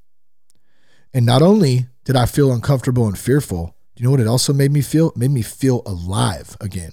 And 1.13 1.27
not 1.27 1.43
only 1.43 1.87
did 2.05 2.17
I 2.17 2.27
feel 2.27 2.53
uncomfortable 2.53 3.07
and 3.07 3.19
fearful, 3.19 3.75
do 3.95 4.03
you 4.03 4.05
know 4.07 4.13
what 4.13 4.21
it 4.21 4.27
also 4.27 4.53
made 4.53 4.73
me 4.73 4.81
feel? 4.81 5.11
It 5.11 5.17
made 5.17 5.31
me 5.31 5.43
feel 5.43 5.83
alive 5.85 6.57
again 6.61 6.93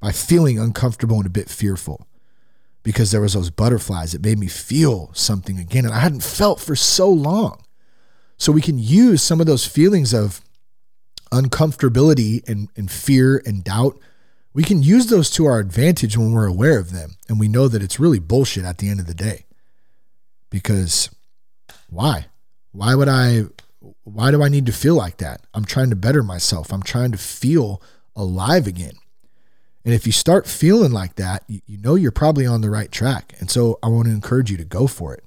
by 0.00 0.12
feeling 0.12 0.58
uncomfortable 0.58 1.16
and 1.16 1.26
a 1.26 1.30
bit 1.30 1.48
fearful 1.48 2.06
because 2.82 3.10
there 3.10 3.20
was 3.20 3.34
those 3.34 3.50
butterflies. 3.50 4.14
It 4.14 4.24
made 4.24 4.38
me 4.38 4.46
feel 4.46 5.10
something 5.12 5.58
again. 5.58 5.84
And 5.84 5.94
I 5.94 6.00
hadn't 6.00 6.22
felt 6.22 6.60
for 6.60 6.76
so 6.76 7.08
long. 7.08 7.62
So 8.36 8.52
we 8.52 8.62
can 8.62 8.78
use 8.78 9.22
some 9.22 9.40
of 9.40 9.46
those 9.46 9.66
feelings 9.66 10.14
of 10.14 10.40
uncomfortability 11.32 12.48
and, 12.48 12.68
and 12.76 12.90
fear 12.90 13.42
and 13.44 13.64
doubt, 13.64 13.98
we 14.58 14.64
can 14.64 14.82
use 14.82 15.06
those 15.06 15.30
to 15.30 15.46
our 15.46 15.60
advantage 15.60 16.18
when 16.18 16.32
we're 16.32 16.44
aware 16.44 16.80
of 16.80 16.90
them 16.90 17.12
and 17.28 17.38
we 17.38 17.46
know 17.46 17.68
that 17.68 17.80
it's 17.80 18.00
really 18.00 18.18
bullshit 18.18 18.64
at 18.64 18.78
the 18.78 18.88
end 18.88 18.98
of 18.98 19.06
the 19.06 19.14
day. 19.14 19.46
Because 20.50 21.10
why? 21.88 22.26
Why 22.72 22.96
would 22.96 23.06
I 23.06 23.42
why 24.02 24.32
do 24.32 24.42
I 24.42 24.48
need 24.48 24.66
to 24.66 24.72
feel 24.72 24.96
like 24.96 25.18
that? 25.18 25.42
I'm 25.54 25.64
trying 25.64 25.90
to 25.90 25.96
better 25.96 26.24
myself. 26.24 26.72
I'm 26.72 26.82
trying 26.82 27.12
to 27.12 27.18
feel 27.18 27.80
alive 28.16 28.66
again. 28.66 28.94
And 29.84 29.94
if 29.94 30.06
you 30.06 30.12
start 30.12 30.48
feeling 30.48 30.90
like 30.90 31.14
that, 31.14 31.44
you, 31.46 31.78
know 31.78 31.94
you're 31.94 32.10
probably 32.10 32.44
on 32.44 32.60
the 32.60 32.68
right 32.68 32.90
track. 32.90 33.34
And 33.38 33.48
so 33.48 33.78
I 33.80 33.86
want 33.86 34.06
to 34.08 34.12
encourage 34.12 34.50
you 34.50 34.56
to 34.56 34.64
go 34.64 34.88
for 34.88 35.14
it. 35.14 35.22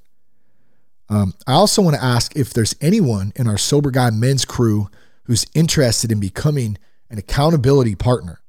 Um, 1.08 1.36
I 1.48 1.54
also 1.54 1.82
want 1.82 1.96
to 1.96 2.04
ask 2.04 2.36
if 2.36 2.54
there's 2.54 2.76
anyone 2.82 3.32
in 3.38 3.48
our 3.48 3.58
Sober 3.58 3.92
Guy 3.92 4.10
men's 4.10 4.44
crew 4.44 4.90
who's 5.24 5.46
interested 5.54 6.12
in 6.12 6.20
becoming 6.20 6.78
an 7.10 7.18
accountability 7.18 7.96
partner, 7.96 8.41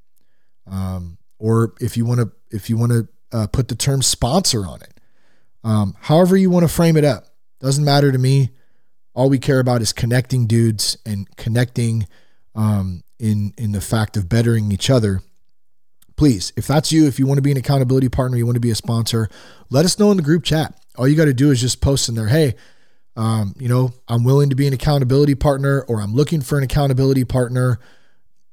um, 0.67 1.19
or 1.39 1.75
if 1.81 1.97
you 1.97 2.05
want 2.05 2.21
to 2.21 2.31
if 2.51 2.71
you 2.71 2.77
want 2.77 2.93
to 2.93 3.09
uh, 3.33 3.47
put 3.47 3.69
the 3.69 3.75
term 3.75 4.03
sponsor 4.03 4.67
on 4.67 4.81
it. 4.83 5.01
Um, 5.65 5.95
however 6.01 6.37
you 6.37 6.51
want 6.51 6.65
to 6.65 6.73
frame 6.73 6.97
it 6.97 7.05
up, 7.05 7.27
doesn't 7.61 7.85
matter 7.85 8.11
to 8.13 8.19
me. 8.19 8.51
All 9.15 9.29
we 9.29 9.39
care 9.39 9.61
about 9.61 9.83
is 9.83 9.93
connecting 9.93 10.47
dudes 10.47 10.97
and 11.05 11.35
connecting 11.37 12.07
um, 12.55 13.05
in 13.19 13.53
in 13.57 13.73
the 13.73 13.81
fact 13.81 14.17
of 14.17 14.29
bettering 14.29 14.73
each 14.73 14.91
other. 14.91 15.23
Please, 16.17 16.53
if 16.57 16.67
that's 16.67 16.93
you, 16.93 17.07
if 17.07 17.19
you 17.19 17.27
want 17.27 17.39
to 17.39 17.43
be 17.43 17.51
an 17.51 17.57
accountability 17.57 18.09
partner, 18.09 18.37
you 18.37 18.47
want 18.47 18.57
to 18.57 18.61
be 18.61 18.71
a 18.71 18.75
sponsor, 18.75 19.29
let 19.71 19.85
us 19.85 19.99
know 19.99 20.11
in 20.11 20.17
the 20.17 20.23
group 20.23 20.45
chat. 20.45 20.79
All 20.97 21.09
you 21.09 21.17
got 21.17 21.25
to 21.25 21.35
do 21.35 21.51
is 21.51 21.61
just 21.61 21.81
post 21.81 22.09
in 22.09 22.15
there, 22.15 22.29
hey, 22.29 22.55
um, 23.17 23.55
you 23.59 23.69
know, 23.69 23.93
I'm 24.09 24.25
willing 24.25 24.51
to 24.51 24.57
be 24.57 24.67
an 24.67 24.73
accountability 24.73 25.35
partner, 25.35 25.83
or 25.89 26.01
I'm 26.01 26.15
looking 26.15 26.41
for 26.41 26.59
an 26.59 26.65
accountability 26.65 27.25
partner. 27.25 27.79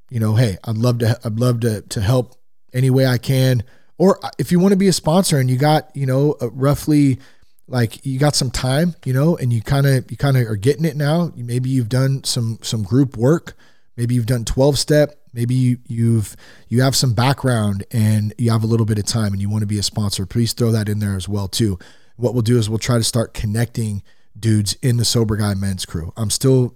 You 0.10 0.20
know, 0.20 0.36
hey, 0.36 0.58
I'd 0.64 0.78
love 0.78 1.00
to, 1.00 1.20
I'd 1.24 1.40
love 1.40 1.60
to 1.62 1.82
to 1.82 2.02
help 2.02 2.36
any 2.74 2.90
way 2.90 3.06
I 3.06 3.18
can. 3.18 3.64
Or 3.98 4.20
if 4.38 4.52
you 4.52 4.60
want 4.60 4.72
to 4.72 4.78
be 4.78 4.88
a 4.88 4.94
sponsor 4.94 5.38
and 5.40 5.50
you 5.50 5.58
got, 5.58 5.96
you 5.96 6.06
know, 6.06 6.36
roughly 6.42 7.20
like 7.68 8.06
you 8.06 8.18
got 8.18 8.36
some 8.36 8.52
time, 8.52 8.96
you 9.06 9.14
know, 9.14 9.38
and 9.38 9.54
you 9.54 9.62
kind 9.62 9.86
of 9.86 10.10
you 10.10 10.18
kind 10.18 10.38
of 10.38 10.48
are 10.48 10.56
getting 10.56 10.86
it 10.86 10.96
now. 10.96 11.32
Maybe 11.36 11.70
you've 11.70 11.90
done 11.90 12.24
some 12.24 12.60
some 12.62 12.84
group 12.84 13.16
work. 13.18 13.56
Maybe 13.96 14.16
you've 14.16 14.26
done 14.26 14.46
12 14.46 14.80
step. 14.80 15.16
Maybe 15.34 15.54
you, 15.54 15.78
you've 15.88 16.36
you 16.68 16.82
have 16.82 16.96
some 16.96 17.14
background 17.14 17.86
and 17.92 18.34
you 18.38 18.52
have 18.52 18.64
a 18.64 18.68
little 18.68 18.86
bit 18.86 18.98
of 18.98 19.06
time 19.06 19.34
and 19.34 19.42
you 19.42 19.50
want 19.50 19.62
to 19.62 19.68
be 19.68 19.78
a 19.78 19.84
sponsor. 19.84 20.26
Please 20.26 20.54
throw 20.54 20.72
that 20.72 20.90
in 20.90 21.00
there 21.00 21.16
as 21.16 21.30
well 21.30 21.48
too. 21.48 21.78
What 22.16 22.34
we'll 22.34 22.42
do 22.42 22.58
is 22.58 22.70
we'll 22.70 22.80
try 22.80 22.98
to 22.98 23.04
start 23.04 23.34
connecting 23.34 24.02
dudes 24.38 24.76
in 24.82 24.98
the 24.98 25.06
sober 25.06 25.36
guy 25.36 25.54
men's 25.54 25.86
crew. 25.86 26.14
I'm 26.18 26.30
still 26.30 26.76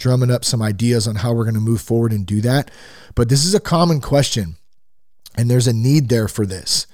drumming 0.00 0.30
up 0.30 0.44
some 0.44 0.60
ideas 0.60 1.06
on 1.06 1.16
how 1.16 1.32
we're 1.32 1.44
going 1.44 1.54
to 1.54 1.60
move 1.60 1.80
forward 1.80 2.12
and 2.12 2.26
do 2.26 2.40
that. 2.40 2.70
But 3.14 3.28
this 3.28 3.44
is 3.44 3.54
a 3.54 3.60
common 3.60 4.00
question, 4.00 4.56
and 5.36 5.48
there's 5.48 5.68
a 5.68 5.72
need 5.72 6.08
there 6.08 6.26
for 6.26 6.44
this. 6.44 6.88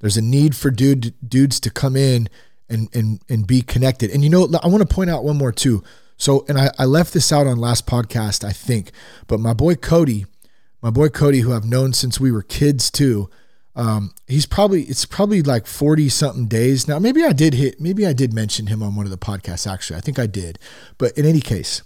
There's 0.00 0.16
a 0.16 0.22
need 0.22 0.54
for 0.54 0.70
dude 0.70 1.14
dudes 1.26 1.58
to 1.60 1.70
come 1.70 1.96
in 1.96 2.28
and 2.68 2.94
and 2.94 3.22
and 3.28 3.46
be 3.46 3.62
connected. 3.62 4.10
And 4.10 4.22
you 4.22 4.30
know, 4.30 4.48
I 4.62 4.68
want 4.68 4.86
to 4.86 4.94
point 4.94 5.10
out 5.10 5.24
one 5.24 5.38
more 5.38 5.52
too. 5.52 5.82
So, 6.18 6.44
and 6.48 6.58
I, 6.58 6.70
I 6.78 6.84
left 6.84 7.14
this 7.14 7.32
out 7.32 7.46
on 7.46 7.58
last 7.58 7.86
podcast, 7.86 8.42
I 8.44 8.52
think, 8.52 8.90
but 9.28 9.38
my 9.38 9.52
boy 9.52 9.76
Cody, 9.76 10.26
my 10.82 10.90
boy 10.90 11.08
Cody, 11.08 11.40
who 11.40 11.52
I've 11.52 11.64
known 11.64 11.92
since 11.92 12.18
we 12.18 12.32
were 12.32 12.42
kids 12.42 12.90
too, 12.90 13.30
um, 13.76 14.12
he's 14.26 14.44
probably 14.44 14.82
it's 14.82 15.04
probably 15.04 15.42
like 15.42 15.68
40 15.68 16.08
something 16.08 16.46
days 16.46 16.88
now. 16.88 16.98
Maybe 16.98 17.22
I 17.24 17.32
did 17.32 17.54
hit, 17.54 17.80
maybe 17.80 18.04
I 18.04 18.12
did 18.12 18.32
mention 18.32 18.66
him 18.66 18.82
on 18.82 18.96
one 18.96 19.06
of 19.06 19.10
the 19.10 19.16
podcasts, 19.16 19.72
actually. 19.72 19.96
I 19.96 20.00
think 20.00 20.18
I 20.18 20.26
did. 20.26 20.58
But 20.98 21.16
in 21.16 21.24
any 21.24 21.40
case, 21.40 21.82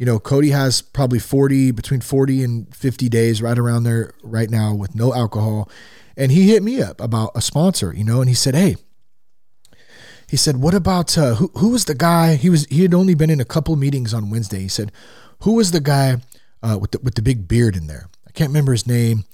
you 0.00 0.06
know, 0.06 0.18
Cody 0.18 0.50
has 0.50 0.80
probably 0.80 1.18
40, 1.18 1.72
between 1.72 2.00
40 2.00 2.42
and 2.42 2.74
50 2.74 3.08
days 3.10 3.42
right 3.42 3.58
around 3.58 3.84
there 3.84 4.14
right 4.22 4.48
now 4.48 4.74
with 4.74 4.94
no 4.94 5.14
alcohol. 5.14 5.70
And 6.16 6.32
he 6.32 6.48
hit 6.48 6.62
me 6.62 6.80
up 6.80 7.00
about 7.00 7.32
a 7.34 7.42
sponsor, 7.42 7.92
you 7.94 8.02
know, 8.02 8.20
and 8.20 8.28
he 8.28 8.34
said, 8.34 8.54
Hey, 8.54 8.76
he 10.26 10.36
said, 10.36 10.58
"What 10.58 10.74
about 10.74 11.18
uh, 11.18 11.34
who? 11.34 11.50
Who 11.56 11.70
was 11.70 11.86
the 11.86 11.94
guy? 11.94 12.36
He 12.36 12.48
was 12.48 12.64
he 12.66 12.82
had 12.82 12.94
only 12.94 13.14
been 13.14 13.30
in 13.30 13.40
a 13.40 13.44
couple 13.44 13.74
meetings 13.74 14.14
on 14.14 14.30
Wednesday. 14.30 14.60
He 14.60 14.68
said, 14.68 14.92
who 15.40 15.54
was 15.54 15.72
the 15.72 15.80
guy 15.80 16.18
uh, 16.62 16.78
with 16.80 16.92
the 16.92 17.00
with 17.00 17.14
the 17.14 17.22
big 17.22 17.48
beard 17.48 17.76
in 17.76 17.86
there? 17.86 18.08
I 18.26 18.30
can't 18.30 18.50
remember 18.50 18.72
his 18.72 18.86
name, 18.86 19.24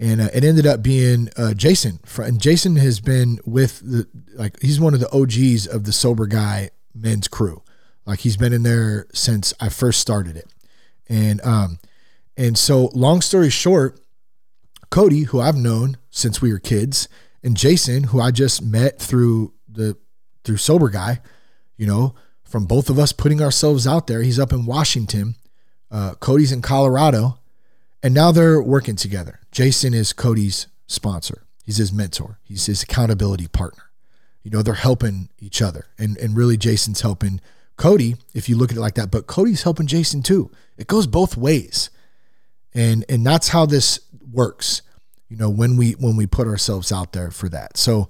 and 0.00 0.20
uh, 0.20 0.28
it 0.34 0.44
ended 0.44 0.66
up 0.66 0.82
being 0.82 1.28
uh, 1.36 1.54
Jason. 1.54 2.00
And 2.18 2.40
Jason 2.40 2.76
has 2.76 3.00
been 3.00 3.38
with 3.44 3.80
the 3.80 4.08
like 4.34 4.60
he's 4.60 4.80
one 4.80 4.94
of 4.94 5.00
the 5.00 5.10
OGs 5.12 5.66
of 5.66 5.84
the 5.84 5.92
sober 5.92 6.26
guy 6.26 6.70
men's 6.94 7.28
crew. 7.28 7.62
Like 8.04 8.20
he's 8.20 8.36
been 8.36 8.52
in 8.52 8.62
there 8.62 9.06
since 9.12 9.54
I 9.60 9.68
first 9.68 10.00
started 10.00 10.36
it, 10.36 10.52
and 11.08 11.40
um, 11.42 11.78
and 12.36 12.58
so 12.58 12.90
long 12.94 13.20
story 13.20 13.50
short, 13.50 14.00
Cody, 14.90 15.22
who 15.22 15.40
I've 15.40 15.56
known 15.56 15.96
since 16.10 16.42
we 16.42 16.52
were 16.52 16.58
kids, 16.58 17.08
and 17.42 17.56
Jason, 17.56 18.04
who 18.04 18.20
I 18.20 18.30
just 18.30 18.62
met 18.62 18.98
through 18.98 19.52
the 19.68 19.96
through 20.44 20.56
Sober 20.56 20.88
Guy, 20.88 21.20
you 21.76 21.86
know, 21.86 22.14
from 22.42 22.66
both 22.66 22.90
of 22.90 22.98
us 22.98 23.12
putting 23.12 23.40
ourselves 23.40 23.86
out 23.86 24.06
there. 24.06 24.22
He's 24.22 24.38
up 24.38 24.52
in 24.52 24.66
Washington, 24.66 25.36
uh, 25.90 26.14
Cody's 26.14 26.52
in 26.52 26.62
Colorado, 26.62 27.38
and 28.02 28.12
now 28.12 28.32
they're 28.32 28.60
working 28.60 28.96
together. 28.96 29.40
Jason 29.52 29.94
is 29.94 30.12
Cody's 30.12 30.66
sponsor, 30.86 31.44
he's 31.64 31.76
his 31.76 31.92
mentor, 31.92 32.38
he's 32.42 32.66
his 32.66 32.82
accountability 32.82 33.46
partner. 33.46 33.84
You 34.42 34.50
know, 34.50 34.62
they're 34.62 34.74
helping 34.74 35.28
each 35.38 35.62
other, 35.62 35.86
and, 35.96 36.16
and 36.18 36.36
really, 36.36 36.56
Jason's 36.56 37.02
helping 37.02 37.40
Cody, 37.82 38.14
if 38.32 38.48
you 38.48 38.56
look 38.56 38.70
at 38.70 38.76
it 38.76 38.80
like 38.80 38.94
that, 38.94 39.10
but 39.10 39.26
Cody's 39.26 39.64
helping 39.64 39.88
Jason 39.88 40.22
too. 40.22 40.52
It 40.78 40.86
goes 40.86 41.08
both 41.08 41.36
ways. 41.36 41.90
And 42.72 43.04
and 43.08 43.26
that's 43.26 43.48
how 43.48 43.66
this 43.66 43.98
works, 44.32 44.82
you 45.28 45.36
know, 45.36 45.50
when 45.50 45.76
we 45.76 45.90
when 45.92 46.14
we 46.14 46.28
put 46.28 46.46
ourselves 46.46 46.92
out 46.92 47.12
there 47.12 47.32
for 47.32 47.48
that. 47.48 47.76
So 47.76 48.08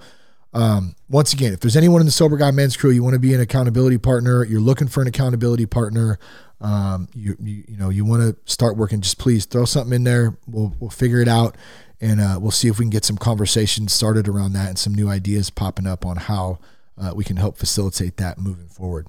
um, 0.52 0.94
once 1.08 1.32
again, 1.32 1.54
if 1.54 1.60
there's 1.60 1.74
anyone 1.74 2.02
in 2.02 2.06
the 2.06 2.12
Sober 2.12 2.36
Guy 2.36 2.50
Men's 2.50 2.76
crew, 2.76 2.90
you 2.90 3.02
want 3.02 3.14
to 3.14 3.18
be 3.18 3.32
an 3.32 3.40
accountability 3.40 3.96
partner, 3.96 4.44
you're 4.44 4.60
looking 4.60 4.88
for 4.88 5.00
an 5.00 5.08
accountability 5.08 5.64
partner, 5.64 6.18
um, 6.60 7.08
you, 7.14 7.34
you, 7.40 7.64
you 7.66 7.76
know 7.78 7.88
you 7.88 8.04
want 8.04 8.20
to 8.20 8.52
start 8.52 8.76
working, 8.76 9.00
just 9.00 9.16
please 9.16 9.46
throw 9.46 9.64
something 9.64 9.94
in 9.94 10.04
there. 10.04 10.36
We'll 10.46 10.76
we'll 10.80 10.90
figure 10.90 11.22
it 11.22 11.28
out, 11.28 11.56
and 11.98 12.20
uh, 12.20 12.38
we'll 12.38 12.50
see 12.50 12.68
if 12.68 12.78
we 12.78 12.84
can 12.84 12.90
get 12.90 13.06
some 13.06 13.16
conversations 13.16 13.94
started 13.94 14.28
around 14.28 14.52
that 14.52 14.68
and 14.68 14.78
some 14.78 14.94
new 14.94 15.08
ideas 15.08 15.48
popping 15.48 15.86
up 15.86 16.04
on 16.04 16.18
how 16.18 16.58
uh, 16.98 17.12
we 17.14 17.24
can 17.24 17.38
help 17.38 17.56
facilitate 17.56 18.18
that 18.18 18.38
moving 18.38 18.68
forward. 18.68 19.08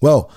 Well 0.00 0.30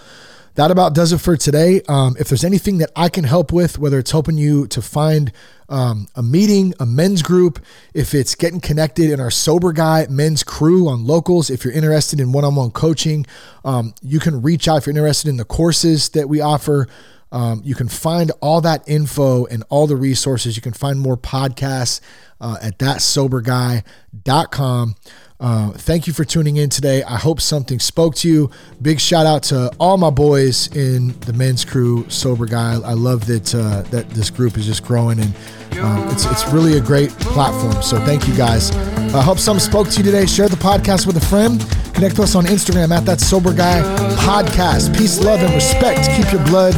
that 0.56 0.72
about 0.72 0.94
does 0.94 1.12
it 1.12 1.20
for 1.20 1.36
today. 1.36 1.82
Um, 1.88 2.16
if 2.20 2.30
there's 2.30 2.44
anything 2.44 2.78
that 2.78 2.92
I 2.96 3.10
can 3.10 3.24
help 3.24 3.52
with, 3.52 3.80
whether 3.80 3.98
it's 3.98 4.12
helping 4.12 4.38
you 4.38 4.68
to 4.68 4.84
find 4.84 5.32
um, 5.68 6.08
a 6.16 6.22
meeting, 6.22 6.76
a 6.80 6.86
men's 6.86 7.24
group, 7.24 7.60
if 7.94 8.14
it's 8.14 8.36
getting 8.36 8.60
connected 8.60 9.10
in 9.10 9.20
our 9.20 9.32
sober 9.32 9.74
guy 9.74 10.06
men's 10.10 10.44
crew 10.44 10.88
on 10.88 11.08
locals, 11.08 11.50
if 11.50 11.66
you're 11.66 11.74
interested 11.74 12.20
in 12.20 12.32
one 12.32 12.46
on 12.46 12.54
one 12.56 12.70
coaching, 12.70 13.26
um, 13.66 13.96
you 14.04 14.20
can 14.20 14.44
reach 14.44 14.68
out 14.68 14.78
if 14.78 14.86
you're 14.86 14.96
interested 14.96 15.30
in 15.30 15.38
the 15.38 15.46
courses 15.46 16.10
that 16.10 16.30
we 16.30 16.40
offer. 16.40 16.88
Um, 17.32 17.62
you 17.64 17.74
can 17.74 17.88
find 17.88 18.32
all 18.42 18.62
that 18.62 18.88
info 18.88 19.48
and 19.48 19.64
all 19.70 19.88
the 19.88 19.96
resources. 19.96 20.56
You 20.56 20.62
can 20.62 20.74
find 20.74 21.00
more 21.00 21.18
podcasts 21.18 22.00
uh, 22.40 22.58
at 22.62 22.78
thatsoberguy.com. 22.78 24.96
Uh, 25.44 25.72
thank 25.72 26.08
you 26.08 26.14
for 26.14 26.24
tuning 26.24 26.56
in 26.56 26.70
today. 26.70 27.04
I 27.04 27.18
hope 27.18 27.42
something 27.42 27.78
spoke 27.78 28.16
to 28.16 28.30
you. 28.30 28.50
Big 28.82 29.02
shout 29.02 29.26
out 29.26 29.44
to 29.44 29.70
all 29.78 29.98
my 29.98 30.10
boys 30.10 30.74
in 30.74 31.20
the 31.20 31.34
men's 31.34 31.66
crew, 31.66 32.10
Sober 32.10 32.46
Guy. 32.46 32.76
I 32.76 32.94
love 32.94 33.26
that 33.28 33.54
uh, 33.54 33.82
that 33.92 34.10
this 34.12 34.30
group 34.30 34.58
is 34.58 34.66
just 34.66 34.86
growing 34.86 35.20
and 35.20 35.36
um, 35.80 36.08
it's 36.10 36.26
it's 36.26 36.48
really 36.48 36.78
a 36.78 36.82
great 36.82 37.10
platform. 37.10 37.84
So 37.84 38.00
thank 38.06 38.26
you 38.26 38.38
guys. 38.38 38.72
I 39.14 39.22
hope 39.22 39.38
something 39.38 39.60
spoke 39.60 39.90
to 39.90 39.98
you 39.98 40.04
today. 40.04 40.26
Share 40.26 40.48
the 40.48 40.56
podcast 40.56 41.06
with 41.06 41.18
a 41.18 41.26
friend. 41.26 41.60
Connect 41.94 42.18
with 42.18 42.30
us 42.30 42.36
on 42.36 42.46
Instagram 42.46 42.96
at 42.96 43.06
that 43.06 43.20
Sober 43.20 43.54
Guy 43.54 43.82
Podcast. 44.16 44.98
Peace, 44.98 45.20
love, 45.20 45.42
and 45.42 45.54
respect. 45.54 46.10
Keep 46.16 46.32
your 46.32 46.44
blood 46.46 46.74